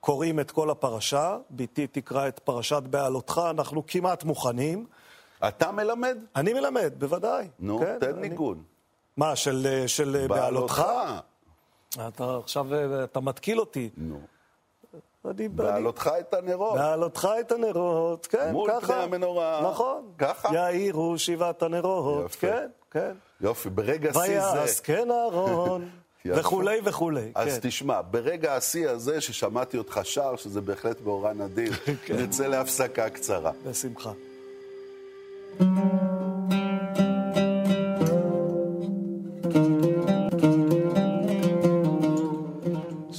קוראים 0.00 0.40
את 0.40 0.50
כל 0.50 0.70
הפרשה, 0.70 1.38
בתי 1.50 1.86
תקרא 1.86 2.28
את 2.28 2.38
פרשת 2.38 2.82
בעלותך, 2.82 3.40
אנחנו 3.50 3.82
כמעט 3.86 4.24
מוכנים. 4.24 4.86
אתה 5.48 5.72
מלמד? 5.72 6.18
אני 6.36 6.52
מלמד, 6.52 6.92
בוודאי. 6.98 7.48
נו, 7.58 7.78
כן, 7.78 7.96
תן 8.00 8.10
אני- 8.18 8.28
ניגון. 8.28 8.62
מה, 9.20 9.36
של, 9.36 9.84
של 9.86 10.26
בעלותך? 10.28 10.84
אתה 12.08 12.36
עכשיו, 12.36 12.74
אה, 12.74 13.04
אתה 13.04 13.20
מתקיל 13.20 13.60
אותי. 13.60 13.90
נו. 13.96 14.20
אני, 15.24 15.48
בעלותך 15.48 16.10
את 16.20 16.34
הנרות. 16.34 16.74
בעלותך 16.74 17.28
את 17.40 17.52
הנרות, 17.52 18.26
כן, 18.26 18.52
מול 18.52 18.70
ככה. 18.70 18.86
פני 18.86 19.02
המנורה. 19.02 19.70
נכון. 19.70 20.12
ככה? 20.18 20.48
יאירו 20.54 21.18
שבעת 21.18 21.62
הנרות, 21.62 22.24
יפה. 22.24 22.46
כן, 22.46 22.68
כן. 22.90 23.12
יופי, 23.40 23.70
ברגע 23.70 24.12
שיא 24.12 24.22
זה... 24.22 24.58
ויעש 24.58 24.80
כן 24.80 25.10
אהרון. 25.10 25.88
וכולי 26.36 26.78
וכולי. 26.84 27.32
אז 27.34 27.48
כן. 27.48 27.68
תשמע, 27.68 28.00
ברגע 28.10 28.54
השיא 28.56 28.88
הזה 28.88 29.20
ששמעתי 29.20 29.78
אותך 29.78 30.00
שר, 30.04 30.36
שזה 30.36 30.60
בהחלט 30.60 31.00
מאורע 31.00 31.32
נדיר, 31.32 31.72
כן. 32.04 32.16
נצא 32.16 32.46
להפסקה 32.46 33.10
קצרה. 33.10 33.52
בשמחה. 33.64 34.12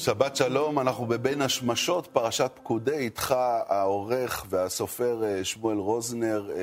שבת 0.02 0.36
שלום, 0.36 0.80
אנחנו 0.80 1.06
בבין 1.06 1.42
השמשות, 1.42 2.08
פרשת 2.08 2.52
פקודי, 2.54 2.98
איתך 2.98 3.36
העורך 3.68 4.46
והסופר 4.50 5.24
אה, 5.24 5.44
שמואל 5.44 5.78
רוזנר. 5.78 6.50
אה, 6.50 6.56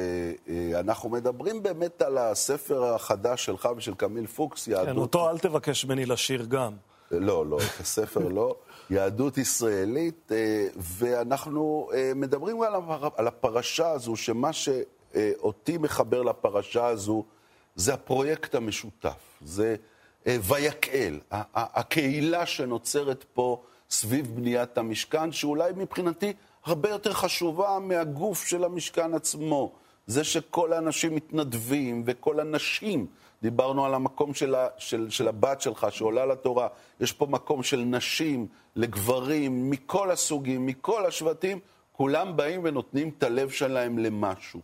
אה, 0.49 0.81
אנחנו 0.81 1.09
מדברים 1.09 1.63
באמת 1.63 2.03
על 2.03 2.19
הספר 2.19 2.85
החדש 2.85 3.45
שלך 3.45 3.69
ושל 3.77 3.95
קמיל 3.95 4.27
פוקס, 4.27 4.65
כן, 4.65 4.71
יהדות... 4.71 4.89
כן, 4.89 4.97
אותו 4.97 5.31
אל 5.31 5.39
תבקש 5.39 5.85
ממני 5.85 6.07
לשיר 6.07 6.45
גם. 6.45 6.73
לא, 7.11 7.47
לא, 7.47 7.57
את 7.57 7.81
הספר 7.81 8.29
לא. 8.29 8.55
יהדות 8.91 9.39
ישראלית, 9.39 10.33
ואנחנו 10.77 11.91
מדברים 12.15 12.63
על 13.17 13.27
הפרשה 13.27 13.91
הזו, 13.91 14.17
שמה 14.17 14.51
שאותי 14.53 15.79
מחבר 15.79 16.23
לפרשה 16.23 16.87
הזו 16.87 17.25
זה 17.77 17.95
הפרויקט 17.95 18.55
המשותף. 18.55 19.39
זה... 19.41 19.77
אה, 20.29 20.37
ויקהל, 20.43 21.21
הקהילה 21.55 22.47
שנוצרת 22.47 23.25
פה 23.33 23.63
סביב 23.91 24.27
בניית 24.35 24.79
המשכן, 24.79 25.33
שאולי 25.33 25.73
מבחינתי 25.77 26.33
הרבה 26.65 26.89
יותר 26.89 27.13
חשובה 27.13 27.79
מהגוף 27.79 28.47
של 28.47 28.65
המשכן 28.65 29.15
עצמו. 29.15 29.73
זה 30.07 30.25
שכל 30.25 30.73
האנשים 30.73 31.15
מתנדבים 31.15 32.03
וכל 32.07 32.41
הנשים, 32.41 33.07
דיברנו 33.43 33.87
על 33.87 33.95
המקום 33.95 34.35
של, 34.35 34.55
ה, 34.55 34.69
של, 34.79 35.11
של 35.11 35.29
הבת 35.29 35.61
שלך 35.61 35.87
שעולה 35.91 36.27
לתורה, 36.27 36.69
יש 37.01 37.13
פה 37.13 37.27
מקום 37.27 37.63
של 37.63 37.81
נשים, 37.81 38.47
לגברים, 38.77 39.71
מכל 39.71 40.11
הסוגים, 40.11 40.67
מכל 40.67 41.07
השבטים, 41.07 41.59
כולם 41.93 42.37
באים 42.37 42.61
ונותנים 42.65 43.11
את 43.19 43.23
הלב 43.23 43.51
שלהם 43.51 43.99
למשהו. 43.99 44.61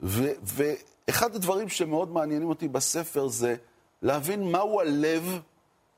ו, 0.00 0.28
ואחד 0.42 1.34
הדברים 1.34 1.68
שמאוד 1.68 2.12
מעניינים 2.12 2.48
אותי 2.48 2.68
בספר 2.68 3.28
זה 3.28 3.56
להבין 4.02 4.50
מהו 4.50 4.80
הלב 4.80 5.40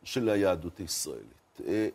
של 0.04 0.28
היהדות 0.28 0.78
הישראלית. 0.78 1.60
אה, 1.66 1.88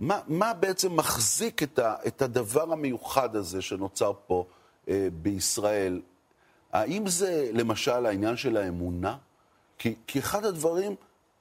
מה, 0.00 0.20
מה 0.26 0.54
בעצם 0.54 0.96
מחזיק 0.96 1.62
את, 1.62 1.78
ה, 1.78 1.94
את 2.06 2.22
הדבר 2.22 2.72
המיוחד 2.72 3.36
הזה 3.36 3.62
שנוצר 3.62 4.12
פה 4.26 4.44
אה, 4.88 5.08
בישראל? 5.22 6.00
האם 6.72 7.06
זה 7.06 7.50
למשל 7.52 8.06
העניין 8.06 8.36
של 8.36 8.56
האמונה? 8.56 9.16
כי, 9.78 9.94
כי 10.06 10.18
אחד 10.18 10.44
הדברים 10.44 10.94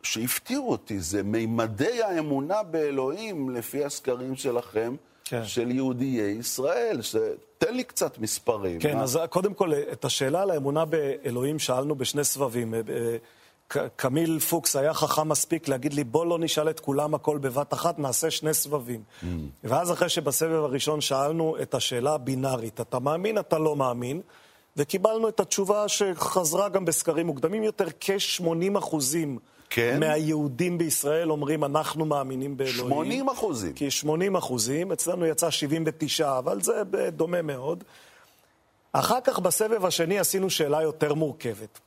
שהפתיעו 0.03 0.72
אותי 0.72 1.00
זה 1.00 1.24
מימדי 1.24 2.03
האמונה 2.03 2.63
באלוהים, 2.63 3.50
לפי 3.50 3.86
הסקרים 3.86 4.36
שלכם, 4.36 4.95
כן. 5.25 5.45
של 5.45 5.72
יהודיי 5.72 6.31
ישראל. 6.39 7.01
ש... 7.01 7.15
תן 7.57 7.74
לי 7.74 7.84
קצת 7.84 8.17
מספרים. 8.17 8.79
כן, 8.79 8.98
מה? 8.98 9.03
אז 9.03 9.19
קודם 9.29 9.53
כל, 9.53 9.74
את 9.74 10.05
השאלה 10.05 10.41
על 10.41 10.51
האמונה 10.51 10.86
באלוהים 10.86 11.60
שאלנו 11.60 11.95
בשני 11.95 12.24
סבבים. 12.24 12.74
אה, 13.75 13.89
קמיל 13.95 14.39
פוקס 14.39 14.75
היה 14.75 14.93
חכם 14.93 15.29
מספיק 15.29 15.67
להגיד 15.67 15.93
לי, 15.93 16.03
בוא 16.03 16.25
לא 16.25 16.39
נשאל 16.39 16.69
את 16.69 16.79
כולם 16.79 17.15
הכל 17.15 17.38
בבת 17.38 17.74
אחת, 17.74 18.00
נעשה 18.00 18.31
שני 18.31 18.53
סבבים. 18.53 19.03
Mm. 19.22 19.25
ואז 19.63 19.91
אחרי 19.91 20.10
שבסבב 20.10 20.63
הראשון 20.63 21.01
שאלנו 21.01 21.55
את 21.62 21.74
השאלה 21.74 22.13
הבינארית, 22.13 22.81
אתה 22.81 23.00
מאמין, 23.00 23.38
אתה 23.38 23.57
לא 23.57 23.75
מאמין, 23.75 24.22
וקיבלנו 24.77 25.29
את 25.29 25.39
התשובה 25.39 25.88
שחזרה 25.88 26.69
גם 26.69 26.86
בסקרים 26.86 27.27
מוקדמים 27.27 27.63
יותר, 27.63 27.88
כ-80 28.00 28.77
אחוזים. 28.77 29.38
כן? 29.69 30.00
מהיהודים 30.00 30.77
בישראל 30.77 31.31
אומרים, 31.31 31.63
אנחנו 31.63 32.05
מאמינים 32.05 32.57
באלוהים. 32.57 32.89
80 32.89 33.29
אחוזים. 33.29 33.74
כי 33.74 33.91
80 33.91 34.36
אחוזים, 34.36 34.91
אצלנו 34.91 35.25
יצא 35.25 35.51
79, 35.51 36.38
אבל 36.38 36.62
זה 36.62 36.81
דומה 37.12 37.41
מאוד. 37.41 37.84
אחר 38.93 39.22
כך, 39.24 39.39
בסבב 39.39 39.86
השני, 39.86 40.19
עשינו 40.19 40.50
שאלה 40.50 40.81
יותר 40.81 41.13
מורכבת. 41.13 41.79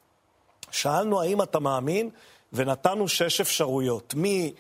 שאלנו 0.71 1.21
האם 1.21 1.43
אתה 1.43 1.59
מאמין, 1.59 2.11
ונתנו 2.53 3.09
שש 3.09 3.41
אפשרויות. 3.41 4.15
מי 4.15 4.53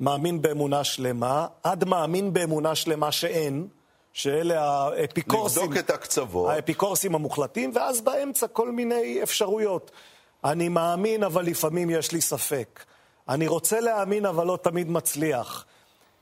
מאמין 0.00 0.42
באמונה 0.42 0.84
שלמה, 0.84 1.46
עד 1.62 1.84
מאמין 1.84 2.32
באמונה 2.32 2.74
שלמה 2.74 3.12
שאין, 3.12 3.68
שאלה 4.12 4.64
האפיקורסים... 4.64 5.62
לבדוק 5.62 5.78
את 5.78 5.90
הקצוות. 5.90 6.50
האפיקורסים 6.50 7.14
המוחלטים, 7.14 7.70
ואז 7.74 8.00
באמצע 8.00 8.46
כל 8.46 8.70
מיני 8.70 9.22
אפשרויות. 9.22 9.90
אני 10.44 10.68
מאמין, 10.68 11.22
אבל 11.22 11.44
לפעמים 11.44 11.90
יש 11.90 12.12
לי 12.12 12.20
ספק. 12.20 12.84
אני 13.28 13.46
רוצה 13.46 13.80
להאמין, 13.80 14.26
אבל 14.26 14.46
לא 14.46 14.58
תמיד 14.62 14.90
מצליח. 14.90 15.64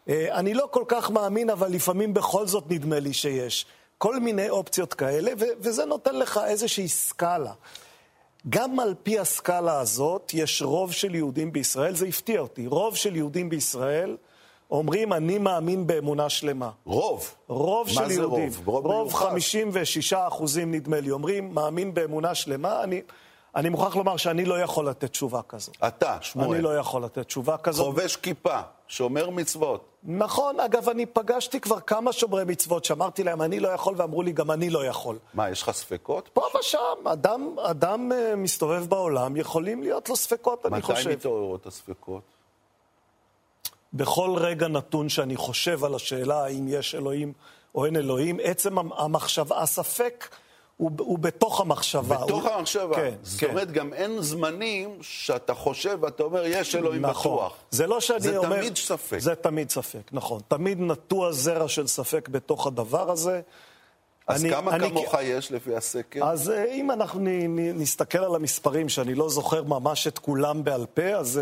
אה, 0.09 0.39
אני 0.39 0.55
לא 0.55 0.69
כל 0.71 0.85
כך 0.89 1.11
מאמין, 1.11 1.51
אבל 1.51 1.69
לפעמים 1.71 2.15
בכל 2.15 2.47
זאת 2.47 2.65
נדמה 2.69 3.01
לי 3.01 3.13
שיש. 3.13 3.67
כל 3.99 4.21
מיני 4.21 4.51
אופציות 4.51 4.95
כאלה, 4.95 5.33
וזה 5.61 5.85
נותן 5.85 6.15
לך 6.15 6.41
איזושהי 6.47 6.89
סקאלה. 6.89 7.53
גם 8.49 8.81
על 8.81 8.95
פי 9.03 9.19
הסקאלה 9.19 9.81
הזאת, 9.81 10.31
יש 10.35 10.63
רוב 10.63 10.93
של 10.93 11.15
יהודים 11.15 11.53
בישראל, 11.53 11.95
זה 11.95 12.07
הפתיע 12.07 12.41
אותי, 12.41 12.67
רוב 12.67 12.97
של 12.97 13.17
יהודים 13.17 13.49
בישראל 13.49 14.17
אומרים, 14.71 15.13
אני 15.13 15.39
מאמין 15.39 15.87
באמונה 15.87 16.29
שלמה. 16.29 16.71
רוב? 16.85 17.35
רוב 17.49 17.89
של 17.89 18.09
זה 18.09 18.15
יהודים. 18.15 18.51
רוב? 18.65 18.69
רוב, 18.69 18.87
רוב 18.87 19.15
56 19.15 20.13
אחוזים, 20.13 20.75
נדמה 20.75 21.01
לי, 21.01 21.11
אומרים, 21.11 21.55
מאמין 21.55 21.95
באמונה 21.95 22.35
שלמה. 22.35 22.83
אני, 22.83 23.01
אני 23.57 23.69
מוכרח 23.69 23.97
לומר 23.97 24.17
שאני 24.17 24.45
לא 24.45 24.61
יכול 24.61 24.89
לתת 24.89 25.11
תשובה 25.11 25.43
כזאת. 25.49 25.77
אתה, 25.87 26.17
שמואל. 26.21 26.55
אני 26.55 26.63
לא 26.63 26.79
יכול 26.79 27.05
לתת 27.05 27.27
תשובה 27.27 27.57
כזאת. 27.57 27.87
חובש 27.87 28.17
כיפה, 28.17 28.61
שומר 28.89 29.31
מצוות. 29.31 29.85
נכון, 30.05 30.61
אגב, 30.61 30.89
אני 30.89 31.07
פגשתי 31.07 31.61
כבר 31.61 31.81
כמה 31.81 32.13
שומרי 32.13 32.45
מצוות 32.45 32.85
שאמרתי 32.85 33.25
להם, 33.25 33.43
אני 33.43 33.61
לא 33.61 33.69
יכול, 33.69 33.95
ואמרו 33.97 34.23
לי, 34.23 34.33
גם 34.33 34.51
אני 34.51 34.71
לא 34.71 34.87
יכול. 34.87 35.19
מה, 35.35 35.51
יש 35.51 35.63
לך 35.63 35.71
ספקות? 35.71 36.29
פה 36.33 36.43
ושם, 36.61 37.09
אדם, 37.13 37.57
אדם 37.63 38.13
uh, 38.13 38.37
מסתובב 38.37 38.87
בעולם, 38.89 39.37
יכולים 39.37 39.83
להיות 39.83 40.09
לו 40.09 40.17
ספקות, 40.17 40.67
אני 40.67 40.83
חושב. 40.83 41.01
מתי 41.01 41.17
מתעוררות 41.17 41.67
הספקות? 41.67 42.23
בכל 43.93 44.35
רגע 44.37 44.69
נתון 44.69 45.09
שאני 45.09 45.37
חושב 45.37 45.85
על 45.85 45.95
השאלה 45.95 46.45
האם 46.45 46.69
יש 46.69 46.95
אלוהים 46.95 47.33
או 47.75 47.87
אין 47.87 47.97
אלוהים, 47.97 48.39
עצם 48.43 48.79
המחשבה, 48.79 49.63
הספק... 49.63 50.29
הוא, 50.81 50.91
הוא 50.99 51.19
בתוך 51.19 51.61
המחשבה. 51.61 52.17
בתוך 52.17 52.45
הוא... 52.45 52.53
המחשבה. 52.53 52.97
כן, 52.97 53.15
זאת 53.23 53.41
כן. 53.41 53.51
אומרת, 53.51 53.71
גם 53.73 53.95
אין 53.95 54.23
זמנים 54.23 54.99
שאתה 55.01 55.55
חושב 55.55 55.99
ואתה 56.01 56.23
אומר, 56.23 56.47
יש 56.47 56.75
אלוהים 56.75 57.07
נכון. 57.07 57.33
בטוח. 57.33 57.57
זה 57.71 57.87
לא 57.87 58.01
שאני 58.01 58.21
זה 58.21 58.39
אומר... 58.39 58.49
זה 58.49 58.57
תמיד 58.57 58.77
ספק. 58.77 59.19
זה 59.19 59.35
תמיד 59.35 59.71
ספק, 59.71 60.13
נכון. 60.13 60.41
תמיד 60.49 60.81
נטוע 60.81 61.33
זרע 61.33 61.69
של 61.69 61.87
ספק 61.87 62.29
בתוך 62.29 62.67
הדבר 62.67 63.11
הזה. 63.11 63.41
אז 64.27 64.45
אני, 64.45 64.51
כמה 64.51 64.75
אני, 64.75 64.89
כמוך 64.91 65.15
אני... 65.15 65.25
יש 65.25 65.53
לפי 65.53 65.77
הסקר? 65.77 66.25
אז 66.25 66.51
אה, 66.51 66.65
אם 66.65 66.91
אנחנו 66.91 67.21
נ, 67.21 67.29
נ, 67.29 67.81
נסתכל 67.81 68.25
על 68.25 68.35
המספרים, 68.35 68.89
שאני 68.89 69.15
לא 69.15 69.29
זוכר 69.29 69.63
ממש 69.63 70.07
את 70.07 70.19
כולם 70.19 70.65
בעל 70.65 70.87
פה, 70.95 71.09
אז 71.09 71.41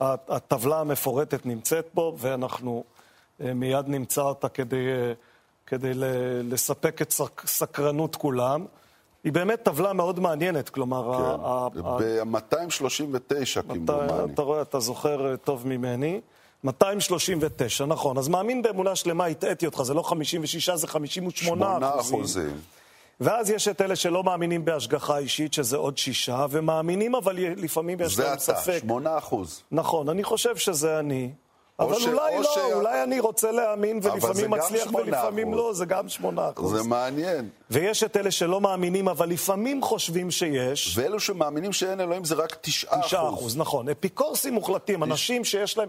uh, 0.00 0.04
הטבלה 0.28 0.80
המפורטת 0.80 1.46
נמצאת 1.46 1.88
פה, 1.94 2.16
ואנחנו 2.18 2.84
uh, 3.40 3.44
מיד 3.54 3.88
נמצא 3.88 4.22
אותה 4.22 4.48
כדי... 4.48 4.76
Uh, 4.76 5.35
כדי 5.66 5.92
לספק 6.42 7.02
את 7.02 7.14
סקרנות 7.46 8.16
כולם. 8.16 8.66
היא 9.24 9.32
באמת 9.32 9.62
טבלה 9.62 9.92
מאוד 9.92 10.20
מעניינת, 10.20 10.68
כלומר... 10.68 11.12
כן, 11.74 12.32
ב-239 12.32 13.62
כמדומני. 13.68 14.32
אתה 14.34 14.42
רואה, 14.42 14.62
אתה 14.62 14.80
זוכר 14.80 15.30
אה, 15.30 15.36
טוב 15.36 15.66
ממני. 15.66 16.20
239, 16.64 17.86
נכון. 17.86 18.18
אז 18.18 18.28
מאמין 18.28 18.62
באמונה 18.62 18.96
שלמה, 18.96 19.26
הטעיתי 19.26 19.66
אותך, 19.66 19.82
זה 19.82 19.94
לא 19.94 20.02
56, 20.02 20.70
זה 20.70 20.86
58 20.86 21.78
אחוזים. 21.78 22.18
אחוזים. 22.18 22.60
ואז 23.20 23.50
יש 23.50 23.68
את 23.68 23.80
אלה 23.80 23.96
שלא 23.96 24.24
מאמינים 24.24 24.64
בהשגחה 24.64 25.18
אישית, 25.18 25.52
שזה 25.52 25.76
עוד 25.76 25.98
שישה, 25.98 26.46
ומאמינים, 26.50 27.14
אבל 27.14 27.36
לפעמים 27.38 28.00
יש 28.00 28.18
להם 28.18 28.38
ספק. 28.38 28.64
זה 28.64 28.76
אתה, 28.76 28.80
שמונה 28.80 29.18
אחוז. 29.18 29.62
נכון, 29.72 30.08
אני 30.08 30.24
חושב 30.24 30.56
שזה 30.56 30.98
אני. 30.98 31.30
אבל 31.80 32.00
ש... 32.00 32.06
אולי 32.06 32.36
לא, 32.36 32.54
ש... 32.54 32.58
אולי 32.72 33.02
אני 33.02 33.20
רוצה 33.20 33.52
להאמין 33.52 34.00
ולפעמים 34.02 34.50
מצליח 34.50 34.94
ולפעמים 34.94 35.54
לא, 35.54 35.72
זה 35.72 35.84
גם 35.84 36.08
שמונה 36.08 36.50
אחוז. 36.50 36.76
זה 36.76 36.82
מעניין. 36.82 37.48
ויש 37.70 38.02
את 38.02 38.16
אלה 38.16 38.30
שלא 38.30 38.60
מאמינים, 38.60 39.08
אבל 39.08 39.28
לפעמים 39.28 39.82
חושבים 39.82 40.30
שיש. 40.30 40.98
ואלו 40.98 41.20
שמאמינים 41.20 41.72
שאין 41.72 42.00
אלוהים 42.00 42.24
זה 42.24 42.34
רק 42.34 42.56
תשעה 42.60 42.92
אחוז. 42.92 43.06
תשעה 43.06 43.28
אחוז, 43.28 43.56
נכון. 43.56 43.88
אפיקורסים 43.88 44.54
מוחלטים, 44.54 45.02
אנשים 45.02 45.44
שיש 45.44 45.78
להם... 45.78 45.88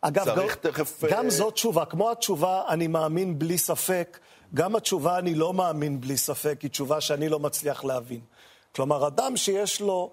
אגב, 0.00 0.26
גם, 0.26 0.46
תכף... 0.60 1.04
גם 1.10 1.24
אה, 1.24 1.30
זאת 1.30 1.54
תשובה. 1.54 1.84
כמו 1.84 2.10
התשובה, 2.10 2.62
אני 2.68 2.86
מאמין 2.86 3.38
בלי 3.38 3.58
ספק, 3.58 4.18
גם 4.54 4.76
התשובה, 4.76 5.18
אני 5.18 5.34
לא 5.34 5.54
מאמין 5.54 6.00
בלי 6.00 6.16
ספק, 6.16 6.58
היא 6.62 6.70
תשובה 6.70 7.00
שאני 7.00 7.28
לא 7.28 7.38
מצליח 7.38 7.84
להבין. 7.84 8.20
כלומר, 8.74 9.06
אדם 9.06 9.36
שיש 9.36 9.80
לו... 9.80 10.12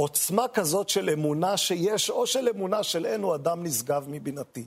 עוצמה 0.00 0.48
כזאת 0.48 0.88
של 0.88 1.10
אמונה 1.10 1.56
שיש, 1.56 2.10
או 2.10 2.26
של 2.26 2.48
אמונה 2.48 2.82
של 2.82 3.06
אין, 3.06 3.22
הוא 3.22 3.34
אדם 3.34 3.62
נשגב 3.62 4.04
מבינתי. 4.08 4.66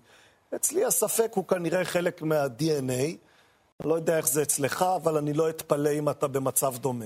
אצלי 0.56 0.86
הספק 0.86 1.32
הוא 1.36 1.48
כנראה 1.48 1.86
חלק 1.86 2.22
מה-DNA. 2.22 2.92
אני 3.80 3.90
לא 3.90 3.96
יודע 3.96 4.18
איך 4.18 4.28
זה 4.28 4.42
אצלך, 4.42 4.86
אבל 4.96 5.18
אני 5.18 5.34
לא 5.34 5.50
אתפלא 5.50 5.90
אם 5.90 6.10
אתה 6.10 6.28
במצב 6.28 6.78
דומה. 6.78 7.06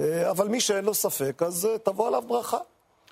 אה, 0.00 0.30
אבל 0.30 0.48
מי 0.48 0.60
שאין 0.60 0.84
לו 0.84 0.94
ספק, 0.94 1.42
אז 1.46 1.66
אה, 1.66 1.78
תבוא 1.78 2.08
עליו 2.08 2.22
ברכה. 2.28 2.58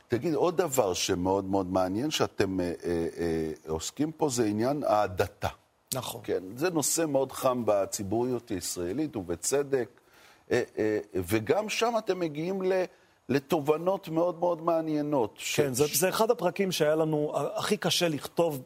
תגיד, 0.09 0.35
עוד 0.35 0.57
דבר 0.57 0.95
שמאוד 0.95 1.45
מאוד 1.45 1.73
מעניין 1.73 2.11
שאתם 2.11 2.61
אה, 2.61 2.73
אה, 2.85 3.07
אה, 3.19 3.53
עוסקים 3.69 4.13
פה, 4.13 4.29
זה 4.29 4.45
עניין 4.45 4.83
ההדתה. 4.87 5.49
נכון. 5.95 6.21
כן, 6.25 6.43
זה 6.57 6.71
נושא 6.71 7.05
מאוד 7.05 7.33
חם 7.33 7.63
בציבוריות 7.67 8.49
הישראלית, 8.49 9.17
ובצדק. 9.17 9.89
אה, 10.51 10.63
אה, 10.79 10.99
וגם 11.15 11.69
שם 11.69 11.95
אתם 11.99 12.19
מגיעים 12.19 12.63
לתובנות 13.29 14.09
מאוד 14.09 14.39
מאוד 14.39 14.63
מעניינות. 14.63 15.35
כן, 15.55 15.75
ש... 15.75 15.79
זה, 15.79 15.85
זה 15.93 16.09
אחד 16.09 16.31
הפרקים 16.31 16.73
שהיה 16.73 16.95
לנו 16.95 17.33
הכי 17.55 17.77
קשה 17.77 18.09
לכתוב, 18.09 18.63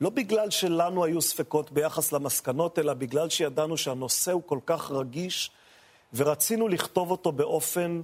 לא 0.00 0.10
בגלל 0.10 0.50
שלנו 0.50 1.04
היו 1.04 1.22
ספקות 1.22 1.72
ביחס 1.72 2.12
למסקנות, 2.12 2.78
אלא 2.78 2.94
בגלל 2.94 3.28
שידענו 3.28 3.76
שהנושא 3.76 4.32
הוא 4.32 4.42
כל 4.46 4.58
כך 4.66 4.90
רגיש, 4.90 5.50
ורצינו 6.14 6.68
לכתוב 6.68 7.10
אותו 7.10 7.32
באופן 7.32 8.00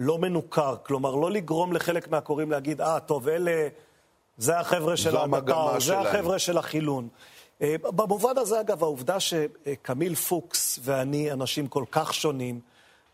לא 0.00 0.18
מנוכר. 0.18 0.76
כלומר, 0.82 1.14
לא 1.14 1.30
לגרום 1.30 1.72
לחלק 1.72 2.08
מהקוראים 2.08 2.50
להגיד, 2.50 2.80
אה, 2.80 2.96
ah, 2.96 3.00
טוב, 3.00 3.28
אלה, 3.28 3.68
זה 4.38 4.58
החבר'ה 4.58 4.96
של 4.96 5.16
ההדתה, 5.16 5.74
זה 5.78 5.98
החבר'ה 5.98 6.38
של 6.38 6.58
החילון. 6.58 7.08
אה, 7.62 7.74
במובן 7.82 8.38
הזה, 8.38 8.60
אגב, 8.60 8.82
העובדה 8.82 9.20
שקמיל 9.20 10.14
פוקס 10.14 10.78
ואני 10.82 11.32
אנשים 11.32 11.66
כל 11.68 11.84
כך 11.90 12.14
שונים, 12.14 12.60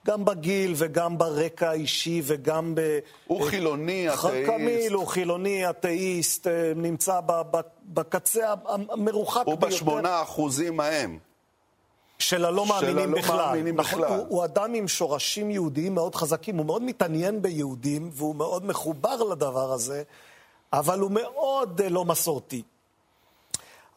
גם 0.08 0.24
בגיל 0.24 0.74
וגם 0.76 1.18
ברקע 1.18 1.70
האישי 1.70 2.22
וגם 2.24 2.74
ב... 2.74 2.98
הוא 3.26 3.42
חילוני, 3.42 4.08
אתאיסט. 4.08 4.46
קמיל 4.46 4.92
הוא 4.92 5.06
חילוני, 5.06 5.70
אתאיסט, 5.70 6.46
אה, 6.46 6.72
נמצא 6.76 7.20
בקצה 7.84 8.54
המרוחק 8.64 9.46
ביותר. 9.46 9.66
הוא 9.66 9.70
בשמונה 9.70 10.22
אחוזים 10.22 10.80
ההם. 10.80 11.18
של 12.18 12.44
הלא 12.44 12.66
מאמינים 12.66 13.14
של 13.14 13.20
בכלל. 13.20 13.36
מאמינים 13.36 13.76
נכון, 13.76 14.00
בכלל. 14.00 14.18
הוא, 14.18 14.26
הוא 14.28 14.44
אדם 14.44 14.74
עם 14.74 14.88
שורשים 14.88 15.50
יהודיים 15.50 15.94
מאוד 15.94 16.14
חזקים, 16.14 16.56
הוא 16.56 16.66
מאוד 16.66 16.82
מתעניין 16.82 17.42
ביהודים, 17.42 18.10
והוא 18.12 18.34
מאוד 18.34 18.66
מחובר 18.66 19.22
לדבר 19.22 19.72
הזה, 19.72 20.02
אבל 20.72 21.00
הוא 21.00 21.10
מאוד 21.10 21.80
אה, 21.80 21.88
לא 21.88 22.04
מסורתי. 22.04 22.62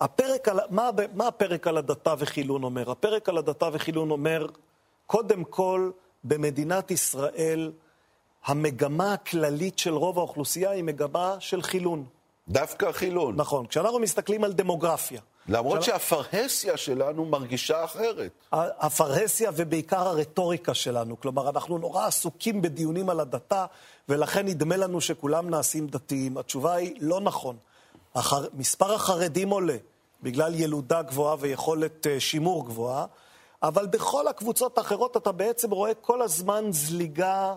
הפרק 0.01 0.47
על, 0.47 0.59
מה, 0.69 0.89
מה 1.13 1.27
הפרק 1.27 1.67
על 1.67 1.77
הדתה 1.77 2.13
וחילון 2.17 2.63
אומר? 2.63 2.91
הפרק 2.91 3.29
על 3.29 3.37
הדתה 3.37 3.69
וחילון 3.73 4.11
אומר, 4.11 4.47
קודם 5.07 5.43
כל, 5.43 5.91
במדינת 6.23 6.91
ישראל, 6.91 7.71
המגמה 8.45 9.13
הכללית 9.13 9.79
של 9.79 9.93
רוב 9.93 10.17
האוכלוסייה 10.17 10.71
היא 10.71 10.83
מגמה 10.83 11.35
של 11.39 11.61
חילון. 11.61 12.05
דווקא 12.47 12.91
חילון. 12.91 13.35
נכון. 13.35 13.67
כשאנחנו 13.67 13.99
מסתכלים 13.99 14.43
על 14.43 14.53
דמוגרפיה, 14.53 15.21
למרות 15.47 15.83
שהפרהסיה 15.83 16.77
שלנו 16.77 17.25
מרגישה 17.25 17.83
אחרת. 17.83 18.31
הפרהסיה 18.51 19.51
ובעיקר 19.55 20.07
הרטוריקה 20.07 20.73
שלנו. 20.73 21.19
כלומר, 21.19 21.49
אנחנו 21.49 21.77
נורא 21.77 22.07
עסוקים 22.07 22.61
בדיונים 22.61 23.09
על 23.09 23.19
הדתה, 23.19 23.65
ולכן 24.09 24.45
נדמה 24.47 24.77
לנו 24.77 25.01
שכולם 25.01 25.49
נעשים 25.49 25.87
דתיים. 25.87 26.37
התשובה 26.37 26.73
היא 26.73 26.95
לא 26.99 27.21
נכון. 27.21 27.55
החר... 28.15 28.45
מספר 28.53 28.93
החרדים 28.93 29.49
עולה 29.49 29.77
בגלל 30.23 30.55
ילודה 30.55 31.01
גבוהה 31.01 31.35
ויכולת 31.39 32.05
uh, 32.05 32.19
שימור 32.19 32.65
גבוהה, 32.65 33.05
אבל 33.63 33.87
בכל 33.87 34.27
הקבוצות 34.27 34.77
האחרות 34.77 35.17
אתה 35.17 35.31
בעצם 35.31 35.71
רואה 35.71 35.93
כל 35.93 36.21
הזמן 36.21 36.65
זליגה 36.71 37.55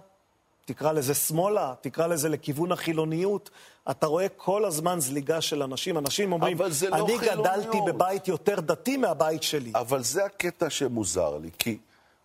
תקרא 0.64 0.92
לזה 0.92 1.14
שמאלה, 1.14 1.74
תקרא 1.80 2.06
לזה 2.06 2.28
לכיוון 2.28 2.72
החילוניות. 2.72 3.50
אתה 3.90 4.06
רואה 4.06 4.28
כל 4.28 4.64
הזמן 4.64 5.00
זליגה 5.00 5.40
של 5.40 5.62
אנשים. 5.62 5.98
אנשים 5.98 6.32
אומרים, 6.32 6.58
לא 6.58 6.66
אני 6.66 7.18
חילוניות. 7.18 7.22
גדלתי 7.22 7.78
בבית 7.86 8.28
יותר 8.28 8.60
דתי 8.60 8.96
מהבית 8.96 9.42
שלי. 9.42 9.72
אבל 9.74 10.02
זה 10.02 10.24
הקטע 10.24 10.70
שמוזר 10.70 11.38
לי, 11.38 11.50
כי 11.58 11.78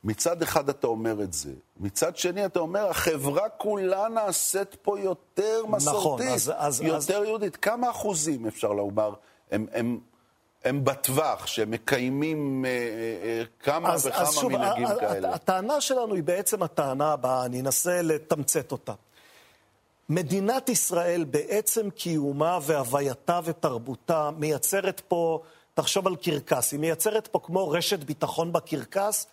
מצד 0.03 0.41
אחד 0.41 0.69
אתה 0.69 0.87
אומר 0.87 1.21
את 1.23 1.33
זה, 1.33 1.51
מצד 1.79 2.17
שני 2.17 2.45
אתה 2.45 2.59
אומר, 2.59 2.89
החברה 2.89 3.49
כולה 3.49 4.07
נעשית 4.09 4.75
פה 4.81 4.99
יותר 4.99 5.65
מסורתית, 5.65 6.25
נכון, 6.25 6.35
אז, 6.35 6.53
אז, 6.57 6.81
יותר 6.81 7.17
אז... 7.17 7.27
יהודית. 7.27 7.55
כמה 7.55 7.89
אחוזים 7.89 8.47
אפשר 8.47 8.73
לומר 8.73 9.13
הם, 9.51 9.65
הם 9.73 9.99
הם 10.65 10.85
בטווח, 10.85 11.47
שהם 11.47 11.71
מקיימים 11.71 12.65
אה, 12.65 12.69
אה, 12.71 12.75
אה 13.23 13.43
כמה 13.59 13.93
אז, 13.93 14.05
וכמה 14.05 14.21
אז 14.21 14.33
שוב, 14.35 14.51
מנהגים 14.51 14.87
ה- 14.87 14.95
כאלה. 14.99 15.33
הטענה 15.33 15.81
שלנו 15.81 16.13
היא 16.15 16.23
בעצם 16.23 16.63
הטענה 16.63 17.13
הבאה, 17.13 17.45
אני 17.45 17.61
אנסה 17.61 18.01
לתמצת 18.01 18.71
אותה. 18.71 18.93
מדינת 20.09 20.69
ישראל 20.69 21.23
בעצם 21.23 21.89
קיומה 21.89 22.59
והווייתה 22.61 23.39
ותרבותה 23.43 24.29
מייצרת 24.37 25.01
פה, 25.07 25.41
תחשוב 25.73 26.07
על 26.07 26.15
קרקס, 26.15 26.71
היא 26.71 26.79
מייצרת 26.79 27.27
פה 27.27 27.39
כמו 27.43 27.69
רשת 27.69 28.03
ביטחון 28.03 28.53
בקרקס, 28.53 29.27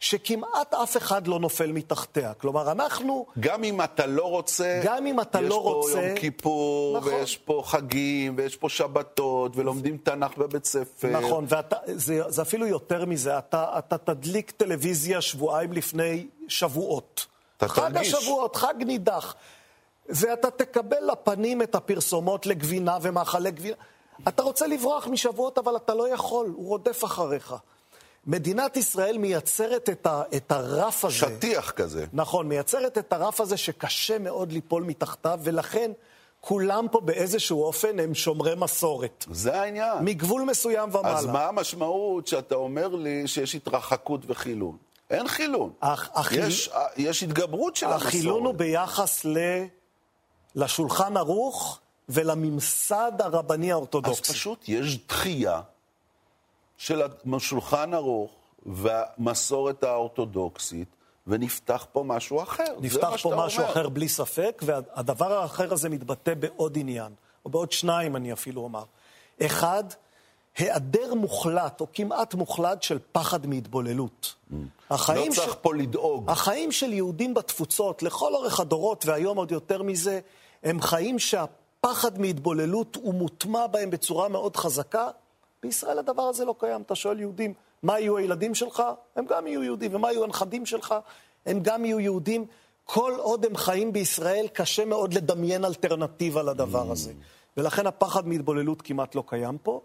שכמעט 0.00 0.74
אף 0.74 0.96
אחד 0.96 1.26
לא 1.26 1.38
נופל 1.38 1.72
מתחתיה. 1.72 2.34
כלומר, 2.34 2.72
אנחנו... 2.72 3.26
גם 3.40 3.64
אם 3.64 3.82
אתה 3.82 4.06
לא 4.06 4.30
רוצה... 4.30 4.80
גם 4.84 5.06
אם 5.06 5.20
אתה 5.20 5.40
לא 5.40 5.62
רוצה... 5.62 5.90
יש 5.90 5.94
פה 5.96 6.06
יום 6.06 6.16
כיפור, 6.16 6.98
נכון. 6.98 7.12
ויש 7.14 7.36
פה 7.36 7.62
חגים, 7.66 8.34
ויש 8.36 8.56
פה 8.56 8.68
שבתות, 8.68 9.52
ולומדים 9.56 9.96
תנ"ך 9.96 10.38
בבית 10.38 10.64
ספר. 10.64 11.08
נכון, 11.08 11.46
וזה 11.88 12.42
אפילו 12.42 12.66
יותר 12.66 13.04
מזה. 13.04 13.38
אתה, 13.38 13.78
אתה 13.78 13.98
תדליק 13.98 14.50
טלוויזיה 14.50 15.20
שבועיים 15.20 15.72
לפני 15.72 16.26
שבועות. 16.48 17.26
אתה 17.56 17.68
חג 17.68 17.92
תרגיש. 17.92 18.14
חג 18.14 18.18
השבועות, 18.18 18.56
חג 18.56 18.74
נידח. 18.78 19.34
ואתה 20.08 20.50
תקבל 20.50 21.10
לפנים 21.12 21.62
את 21.62 21.74
הפרסומות 21.74 22.46
לגבינה 22.46 22.98
ומאכלי 23.02 23.50
גבינה. 23.50 23.76
אתה 24.28 24.42
רוצה 24.42 24.66
לברוח 24.66 25.06
משבועות, 25.06 25.58
אבל 25.58 25.76
אתה 25.76 25.94
לא 25.94 26.08
יכול, 26.08 26.52
הוא 26.56 26.68
רודף 26.68 27.04
אחריך. 27.04 27.54
מדינת 28.26 28.76
ישראל 28.76 29.18
מייצרת 29.18 29.88
את, 29.88 30.06
ה, 30.06 30.22
את 30.36 30.52
הרף 30.52 31.04
הזה. 31.04 31.14
שטיח 31.14 31.70
כזה. 31.70 32.06
נכון, 32.12 32.48
מייצרת 32.48 32.98
את 32.98 33.12
הרף 33.12 33.40
הזה 33.40 33.56
שקשה 33.56 34.18
מאוד 34.18 34.52
ליפול 34.52 34.82
מתחתיו, 34.82 35.40
ולכן 35.42 35.90
כולם 36.40 36.86
פה 36.90 37.00
באיזשהו 37.00 37.62
אופן 37.62 37.98
הם 37.98 38.14
שומרי 38.14 38.54
מסורת. 38.54 39.24
זה 39.30 39.60
העניין. 39.60 40.04
מגבול 40.04 40.42
מסוים 40.42 40.88
ומעלה. 40.94 41.18
אז 41.18 41.26
מה 41.26 41.46
המשמעות 41.46 42.26
שאתה 42.26 42.54
אומר 42.54 42.88
לי 42.88 43.28
שיש 43.28 43.54
התרחקות 43.54 44.20
וחילון? 44.26 44.76
אין 45.10 45.28
חילון. 45.28 45.72
הח, 45.82 46.10
החיל... 46.14 46.46
יש, 46.46 46.70
יש 46.96 47.22
התגברות 47.22 47.76
של 47.76 47.86
המסורת. 47.86 48.06
החילון 48.06 48.44
הוא 48.44 48.54
ביחס 48.54 49.24
ל... 49.24 49.38
לשולחן 50.54 51.16
ערוך 51.16 51.78
ולממסד 52.08 53.12
הרבני 53.18 53.72
האורתודוקסי. 53.72 54.32
אז 54.32 54.36
פשוט 54.36 54.68
יש 54.68 54.98
דחייה 55.08 55.60
של 56.80 57.02
השולחן 57.36 57.94
ערוך 57.94 58.30
והמסורת 58.66 59.84
האורתודוקסית, 59.84 60.88
ונפתח 61.26 61.86
פה 61.92 62.02
משהו 62.06 62.42
אחר. 62.42 62.76
נפתח 62.80 63.16
פה 63.22 63.34
משהו 63.36 63.60
אומר. 63.62 63.72
אחר 63.72 63.88
בלי 63.88 64.08
ספק, 64.08 64.62
והדבר 64.64 65.32
האחר 65.32 65.72
הזה 65.72 65.88
מתבטא 65.88 66.34
בעוד 66.34 66.78
עניין, 66.78 67.12
או 67.44 67.50
בעוד 67.50 67.72
שניים 67.72 68.16
אני 68.16 68.32
אפילו 68.32 68.62
אומר. 68.62 68.84
אחד, 69.42 69.84
היעדר 70.56 71.14
מוחלט, 71.14 71.80
או 71.80 71.86
כמעט 71.92 72.34
מוחלט, 72.34 72.82
של 72.82 72.98
פחד 73.12 73.46
מהתבוללות. 73.46 74.34
Mm. 74.50 74.54
החיים 74.90 75.28
לא 75.30 75.34
צריך 75.34 75.52
ש... 75.52 75.56
פה 75.62 75.74
לדאוג. 75.74 76.30
החיים 76.30 76.72
של 76.72 76.92
יהודים 76.92 77.34
בתפוצות, 77.34 78.02
לכל 78.02 78.34
אורך 78.34 78.60
הדורות, 78.60 79.06
והיום 79.06 79.38
עוד 79.38 79.52
יותר 79.52 79.82
מזה, 79.82 80.20
הם 80.62 80.80
חיים 80.80 81.18
שהפחד 81.18 82.20
מהתבוללות 82.20 82.96
הוא 82.96 83.14
מוטמע 83.14 83.66
בהם 83.66 83.90
בצורה 83.90 84.28
מאוד 84.28 84.56
חזקה, 84.56 85.08
בישראל 85.62 85.98
הדבר 85.98 86.22
הזה 86.22 86.44
לא 86.44 86.54
קיים. 86.58 86.82
אתה 86.82 86.94
שואל 86.94 87.20
יהודים, 87.20 87.54
מה 87.82 88.00
יהיו 88.00 88.16
הילדים 88.16 88.54
שלך? 88.54 88.82
הם 89.16 89.26
גם 89.26 89.46
יהיו 89.46 89.62
יהודים. 89.62 89.94
ומה 89.94 90.12
יהיו 90.12 90.24
הנכדים 90.24 90.66
שלך? 90.66 90.94
הם 91.46 91.60
גם 91.62 91.84
יהיו 91.84 92.00
יהודים. 92.00 92.46
כל 92.84 93.12
עוד 93.18 93.46
הם 93.46 93.56
חיים 93.56 93.92
בישראל, 93.92 94.46
קשה 94.52 94.84
מאוד 94.84 95.14
לדמיין 95.14 95.64
אלטרנטיבה 95.64 96.42
לדבר. 96.42 96.92
הזה. 96.92 97.12
ולכן 97.56 97.86
הפחד 97.86 98.28
מהתבוללות 98.28 98.82
כמעט 98.82 99.14
לא 99.14 99.24
קיים 99.26 99.58
פה. 99.58 99.80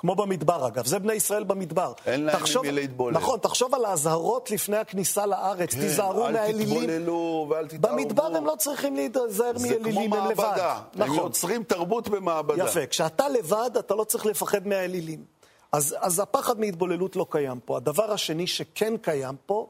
כמו 0.00 0.14
במדבר, 0.14 0.66
אגב. 0.66 0.86
זה 0.86 0.98
בני 0.98 1.12
ישראל 1.12 1.44
במדבר. 1.44 1.92
אין 2.06 2.24
להם 2.24 2.42
עם 2.56 2.62
מי 2.62 2.72
להתבולל. 2.72 3.16
נכון, 3.16 3.38
תחשוב 3.38 3.74
על 3.74 3.84
האזהרות 3.84 4.50
לפני 4.50 4.76
הכניסה 4.76 5.26
לארץ. 5.26 5.74
כן, 5.74 5.80
תיזהרו 5.80 6.30
מהאלילים. 6.32 6.78
אל 6.78 6.86
תתבוללו 6.86 7.46
ואל 7.50 7.66
תתערבו. 7.66 7.96
במדבר 7.96 8.36
הם 8.36 8.46
לא 8.46 8.54
צריכים 8.58 8.96
להיזהר 8.96 9.52
מאלילים, 9.62 10.12
הם 10.12 10.30
לבד. 10.30 10.36
זה 10.36 10.42
כמו 10.42 10.44
מעבדה. 10.44 10.80
נכון. 10.94 11.18
הם 11.18 11.24
יוצרים 11.24 11.62
תרבות 11.62 12.08
במעבדה. 12.08 12.64
יפה. 12.64 12.86
כשאתה 12.86 13.28
לבד, 13.28 13.70
אתה 13.78 13.94
לא 13.94 14.04
צריך 14.04 14.26
לפחד 14.26 14.66
מהאלילים. 14.66 15.24
אז, 15.72 15.96
אז 15.98 16.20
הפחד 16.20 16.60
מהתבוללות 16.60 17.16
לא 17.16 17.26
קיים 17.30 17.60
פה. 17.64 17.76
הדבר 17.76 18.12
השני 18.12 18.46
שכן 18.46 18.96
קיים 18.96 19.34
פה, 19.46 19.66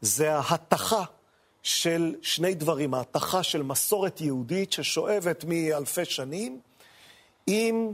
זה 0.00 0.34
ההתכה 0.34 1.02
של 1.62 2.14
שני 2.22 2.54
דברים. 2.54 2.94
ההתכה 2.94 3.42
של 3.42 3.62
מסורת 3.62 4.20
יהודית 4.20 4.72
ששואבת 4.72 5.44
מאלפי 5.48 6.04
שנים, 6.04 6.60
עם... 7.46 7.92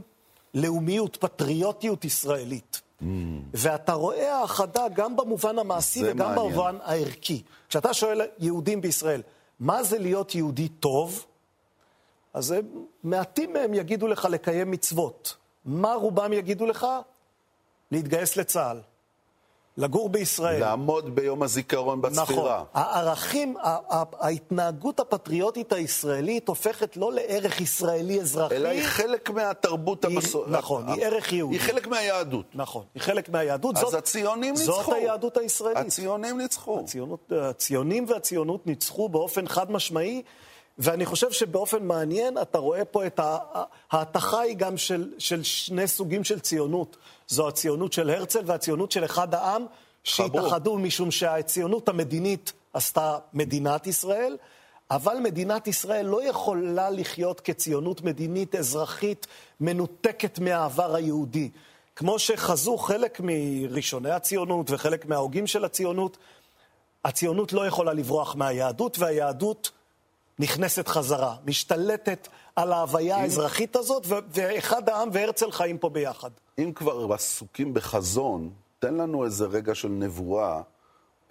לאומיות, 0.53 1.17
פטריוטיות 1.17 2.05
ישראלית. 2.05 2.81
Mm. 3.01 3.05
ואתה 3.53 3.93
רואה 3.93 4.37
האחדה 4.37 4.89
גם 4.93 5.15
במובן 5.15 5.59
המעשי 5.59 6.01
וגם 6.03 6.17
מעניין. 6.17 6.35
במובן 6.35 6.77
הערכי. 6.83 7.43
כשאתה 7.69 7.93
שואל 7.93 8.21
יהודים 8.39 8.81
בישראל, 8.81 9.21
מה 9.59 9.83
זה 9.83 9.99
להיות 9.99 10.35
יהודי 10.35 10.67
טוב? 10.67 11.25
אז 12.33 12.51
הם, 12.51 12.85
מעטים 13.03 13.53
מהם 13.53 13.73
יגידו 13.73 14.07
לך 14.07 14.25
לקיים 14.25 14.71
מצוות. 14.71 15.35
מה 15.65 15.93
רובם 15.93 16.33
יגידו 16.33 16.65
לך? 16.65 16.87
להתגייס 17.91 18.37
לצה"ל. 18.37 18.79
לגור 19.77 20.09
בישראל. 20.09 20.59
לעמוד 20.59 21.15
ביום 21.15 21.43
הזיכרון 21.43 22.01
בצפירה. 22.01 22.25
נכון. 22.25 22.65
הערכים, 22.73 23.55
ההתנהגות 24.19 24.99
הפטריוטית 24.99 25.73
הישראלית 25.73 26.47
הופכת 26.47 26.97
לא 26.97 27.13
לערך 27.13 27.61
ישראלי 27.61 28.21
אזרחי. 28.21 28.55
אלא 28.55 28.69
היא 28.69 28.83
חלק 28.83 29.29
מהתרבות 29.29 30.05
המסורתית. 30.05 30.53
נכון, 30.53 30.89
היא 30.89 31.05
ערך 31.05 31.33
יהודי. 31.33 31.55
היא 31.55 31.61
חלק 31.61 31.87
מהיהדות. 31.87 32.45
נכון, 32.53 32.83
היא 32.95 33.01
חלק 33.01 33.29
מהיהדות. 33.29 33.75
אז 33.75 33.81
זאת, 33.81 33.93
הציונים 33.93 34.53
ניצחו. 34.53 34.83
זאת 34.83 34.93
היהדות 34.93 35.37
הישראלית. 35.37 35.77
הציונים 35.77 36.37
ניצחו. 36.37 36.79
הציונות, 36.79 37.31
הציונים 37.41 38.05
והציונות 38.07 38.67
ניצחו 38.67 39.09
באופן 39.09 39.47
חד 39.47 39.71
משמעי. 39.71 40.21
ואני 40.77 41.05
חושב 41.05 41.31
שבאופן 41.31 41.85
מעניין 41.85 42.37
אתה 42.37 42.57
רואה 42.57 42.85
פה 42.85 43.05
את 43.07 43.19
ההתכה 43.91 44.39
היא 44.39 44.55
גם 44.55 44.77
של, 44.77 45.11
של 45.17 45.43
שני 45.43 45.87
סוגים 45.87 46.23
של 46.23 46.39
ציונות. 46.39 46.97
זו 47.27 47.47
הציונות 47.47 47.93
של 47.93 48.09
הרצל 48.09 48.41
והציונות 48.45 48.91
של 48.91 49.05
אחד 49.05 49.33
העם, 49.33 49.65
שהתאחדו 50.03 50.77
משום 50.77 51.11
שהציונות 51.11 51.89
המדינית 51.89 52.53
עשתה 52.73 53.17
מדינת 53.33 53.87
ישראל, 53.87 54.37
אבל 54.91 55.17
מדינת 55.23 55.67
ישראל 55.67 56.05
לא 56.05 56.23
יכולה 56.29 56.89
לחיות 56.89 57.41
כציונות 57.41 58.01
מדינית 58.01 58.55
אזרחית 58.55 59.27
מנותקת 59.59 60.39
מהעבר 60.39 60.95
היהודי. 60.95 61.49
כמו 61.95 62.19
שחזו 62.19 62.77
חלק 62.77 63.21
מראשוני 63.23 64.11
הציונות 64.11 64.71
וחלק 64.71 65.05
מההוגים 65.05 65.47
של 65.47 65.65
הציונות, 65.65 66.17
הציונות 67.05 67.53
לא 67.53 67.67
יכולה 67.67 67.93
לברוח 67.93 68.35
מהיהדות, 68.35 68.99
והיהדות 68.99 69.71
נכנסת 70.39 70.87
חזרה, 70.87 71.35
משתלטת 71.45 72.27
על 72.55 72.73
ההוויה 72.73 73.17
האזרחית 73.17 73.75
הזאת, 73.75 74.03
ואחד 74.07 74.89
העם 74.89 75.09
והרצל 75.13 75.51
חיים 75.51 75.77
פה 75.77 75.89
ביחד. 75.89 76.29
אם 76.59 76.71
כבר 76.75 77.13
עסוקים 77.13 77.73
בחזון, 77.73 78.49
תן 78.79 78.93
לנו 78.93 79.25
איזה 79.25 79.45
רגע 79.45 79.75
של 79.75 79.87
נבואה, 79.87 80.61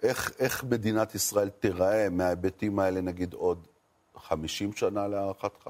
איך, 0.03 0.31
איך 0.39 0.63
מדינת 0.63 1.15
ישראל 1.15 1.49
תיראה 1.49 2.09
מההיבטים 2.09 2.79
האלה, 2.79 3.01
נגיד, 3.01 3.33
עוד 3.33 3.67
50 4.17 4.73
שנה 4.73 5.07
להערכתך? 5.07 5.69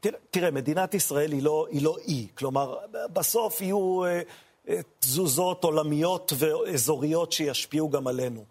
תראה, 0.00 0.18
תראה, 0.30 0.50
מדינת 0.50 0.94
ישראל 0.94 1.32
היא 1.32 1.42
לא, 1.42 1.66
היא 1.70 1.82
לא 1.82 1.96
אי. 2.08 2.26
כלומר, 2.34 2.76
בסוף 3.12 3.60
יהיו 3.60 4.04
אה, 4.04 4.20
אה, 4.68 4.80
תזוזות 4.98 5.64
עולמיות 5.64 6.32
ואזוריות 6.38 7.32
שישפיעו 7.32 7.90
גם 7.90 8.06
עלינו. 8.06 8.44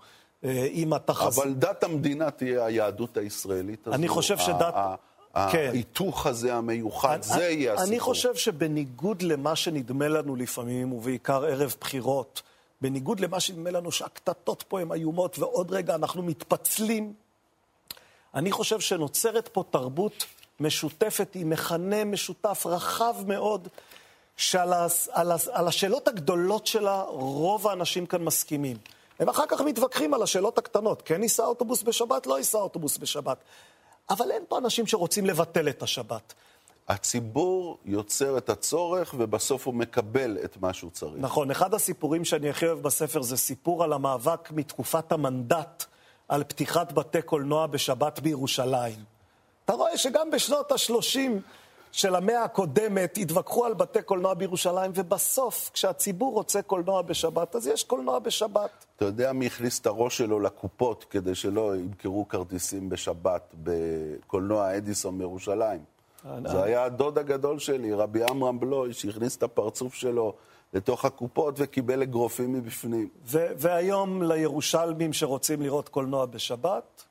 אה, 0.45 0.67
עם 0.71 0.93
התחזית. 0.93 1.43
אבל 1.43 1.53
דת 1.53 1.83
המדינה 1.83 2.31
תהיה 2.31 2.65
היהדות 2.65 3.17
הישראלית 3.17 3.87
הזו. 3.87 3.95
אני 3.95 4.07
חושב 4.07 4.37
שדת... 4.37 4.73
כן. 5.51 5.69
ההיתוך 5.69 6.25
הזה 6.25 6.55
המיוחד, 6.55 7.09
אני, 7.13 7.23
זה 7.23 7.49
יהיה 7.49 7.73
הסיפור. 7.73 7.89
אני 7.89 7.99
חושב 7.99 8.35
שבניגוד 8.35 9.21
למה 9.21 9.55
שנדמה 9.55 10.07
לנו 10.07 10.35
לפעמים, 10.35 10.93
ובעיקר 10.93 11.45
ערב 11.45 11.75
בחירות, 11.79 12.41
בניגוד 12.81 13.19
למה 13.19 13.39
שנדמה 13.39 13.71
לנו 13.71 13.91
שהקטטות 13.91 14.63
פה 14.67 14.81
הן 14.81 14.91
איומות, 14.91 15.39
ועוד 15.39 15.71
רגע 15.71 15.95
אנחנו 15.95 16.23
מתפצלים, 16.23 17.13
אני 18.35 18.51
חושב 18.51 18.79
שנוצרת 18.79 19.47
פה 19.47 19.63
תרבות 19.69 20.25
משותפת 20.59 21.31
עם 21.35 21.49
מכנה 21.49 22.05
משותף 22.05 22.63
רחב 22.65 23.15
מאוד, 23.27 23.67
שעל 24.37 24.73
הס, 24.73 25.09
על 25.11 25.31
הס, 25.31 25.47
על 25.47 25.67
השאלות 25.67 26.07
הגדולות 26.07 26.67
שלה 26.67 27.01
רוב 27.07 27.67
האנשים 27.67 28.05
כאן 28.05 28.23
מסכימים. 28.23 28.77
הם 29.19 29.29
אחר 29.29 29.43
כך 29.47 29.61
מתווכחים 29.61 30.13
על 30.13 30.23
השאלות 30.23 30.57
הקטנות, 30.57 31.01
כן 31.01 31.23
ייסע 31.23 31.43
אוטובוס 31.43 31.83
בשבת, 31.83 32.27
לא 32.27 32.37
ייסע 32.37 32.57
אוטובוס 32.57 32.97
בשבת. 32.97 33.37
אבל 34.09 34.31
אין 34.31 34.43
פה 34.47 34.57
אנשים 34.57 34.87
שרוצים 34.87 35.25
לבטל 35.25 35.69
את 35.69 35.83
השבת. 35.83 36.33
הציבור 36.87 37.77
יוצר 37.85 38.37
את 38.37 38.49
הצורך, 38.49 39.15
ובסוף 39.17 39.65
הוא 39.67 39.73
מקבל 39.73 40.37
את 40.43 40.57
מה 40.61 40.73
שהוא 40.73 40.91
צריך. 40.91 41.15
נכון. 41.17 41.51
אחד 41.51 41.73
הסיפורים 41.73 42.25
שאני 42.25 42.49
הכי 42.49 42.65
אוהב 42.65 42.79
בספר 42.79 43.21
זה 43.21 43.37
סיפור 43.37 43.83
על 43.83 43.93
המאבק 43.93 44.51
מתקופת 44.51 45.11
המנדט 45.11 45.85
על 46.27 46.43
פתיחת 46.43 46.91
בתי 46.91 47.21
קולנוע 47.21 47.67
בשבת 47.67 48.19
בירושלים. 48.19 49.03
אתה 49.65 49.73
רואה 49.73 49.97
שגם 49.97 50.31
בשנות 50.31 50.71
ה-30 50.71 51.19
של 51.91 52.15
המאה 52.15 52.43
הקודמת 52.43 53.17
התווכחו 53.21 53.65
על 53.65 53.73
בתי 53.73 54.01
קולנוע 54.01 54.33
בירושלים, 54.33 54.91
ובסוף, 54.95 55.69
כשהציבור 55.73 56.33
רוצה 56.33 56.61
קולנוע 56.61 57.01
בשבת, 57.01 57.55
אז 57.55 57.67
יש 57.67 57.83
קולנוע 57.83 58.19
בשבת. 58.19 58.85
אתה 58.95 59.05
יודע 59.05 59.33
מי 59.33 59.47
הכניס 59.47 59.79
את 59.79 59.85
הראש 59.85 60.17
שלו 60.17 60.39
לקופות 60.39 61.05
כדי 61.09 61.35
שלא 61.35 61.75
ימכרו 61.75 62.27
כרטיסים 62.27 62.89
בשבת 62.89 63.55
בקולנוע 63.63 64.77
אדיסון 64.77 65.17
בירושלים? 65.17 65.79
זה 66.45 66.63
היה 66.63 66.83
הדוד 66.83 67.17
הגדול 67.17 67.59
שלי, 67.59 67.93
רבי 67.93 68.23
עמרם 68.23 68.59
בלוי, 68.59 68.93
שהכניס 68.93 69.37
את 69.37 69.43
הפרצוף 69.43 69.93
שלו 69.93 70.33
לתוך 70.73 71.05
הקופות 71.05 71.55
וקיבל 71.57 72.01
אגרופים 72.01 72.53
מבפנים. 72.53 73.09
והיום 73.25 74.23
לירושלמים 74.23 75.13
שרוצים 75.13 75.61
לראות 75.61 75.89
קולנוע 75.89 76.25
בשבת, 76.25 77.03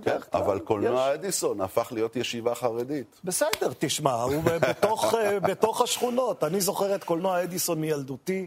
כן, 0.00 0.16
אבל 0.32 0.58
קולנוע 0.58 1.14
אדיסון 1.14 1.60
הפך 1.60 1.92
להיות 1.92 2.16
ישיבה 2.16 2.54
חרדית. 2.54 3.20
בסדר, 3.24 3.72
תשמע, 3.78 4.12
הוא 4.12 4.42
בתוך, 4.68 5.14
אה, 5.14 5.40
בתוך 5.40 5.80
השכונות. 5.80 6.44
אני 6.44 6.60
זוכר 6.60 6.94
את 6.94 7.04
קולנוע 7.04 7.42
אדיסון 7.42 7.80
מילדותי. 7.80 8.46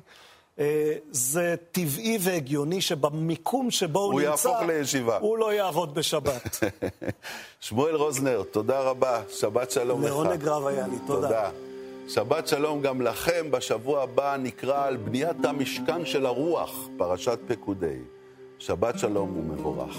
אה, 0.60 0.94
זה 1.12 1.56
טבעי 1.72 2.18
והגיוני 2.22 2.82
שבמיקום 2.82 3.72
שבו 3.72 4.00
הוא, 4.00 4.14
הוא 4.14 4.22
נמצא, 4.22 4.48
יהפוך 4.48 4.62
לישיבה. 4.68 5.18
הוא 5.18 5.38
לא 5.38 5.54
יעבוד 5.54 5.96
בשבת. 5.96 6.60
שמואל 7.60 7.96
רוזנר, 7.96 8.44
תודה 8.52 8.80
רבה, 8.80 9.22
שבת 9.30 9.72
שלום 9.72 10.02
לך. 10.02 10.10
לעונג 10.10 10.48
רב 10.48 10.68
היה 10.68 10.88
לי, 10.88 10.98
תודה. 11.08 11.28
תודה. 11.28 11.50
שבת 12.10 12.48
שלום 12.48 12.82
גם 12.82 13.02
לכם, 13.02 13.52
בשבוע 13.52 14.04
הבא 14.04 14.38
נקרא 14.40 14.86
על 14.86 14.98
בניית 14.98 15.46
המשכן 15.46 16.06
של 16.06 16.26
הרוח, 16.26 16.88
פרשת 16.98 17.40
פקודי. 17.48 17.98
שבת 18.60 19.00
שלום 19.00 19.38
ומבורך. 19.38 19.98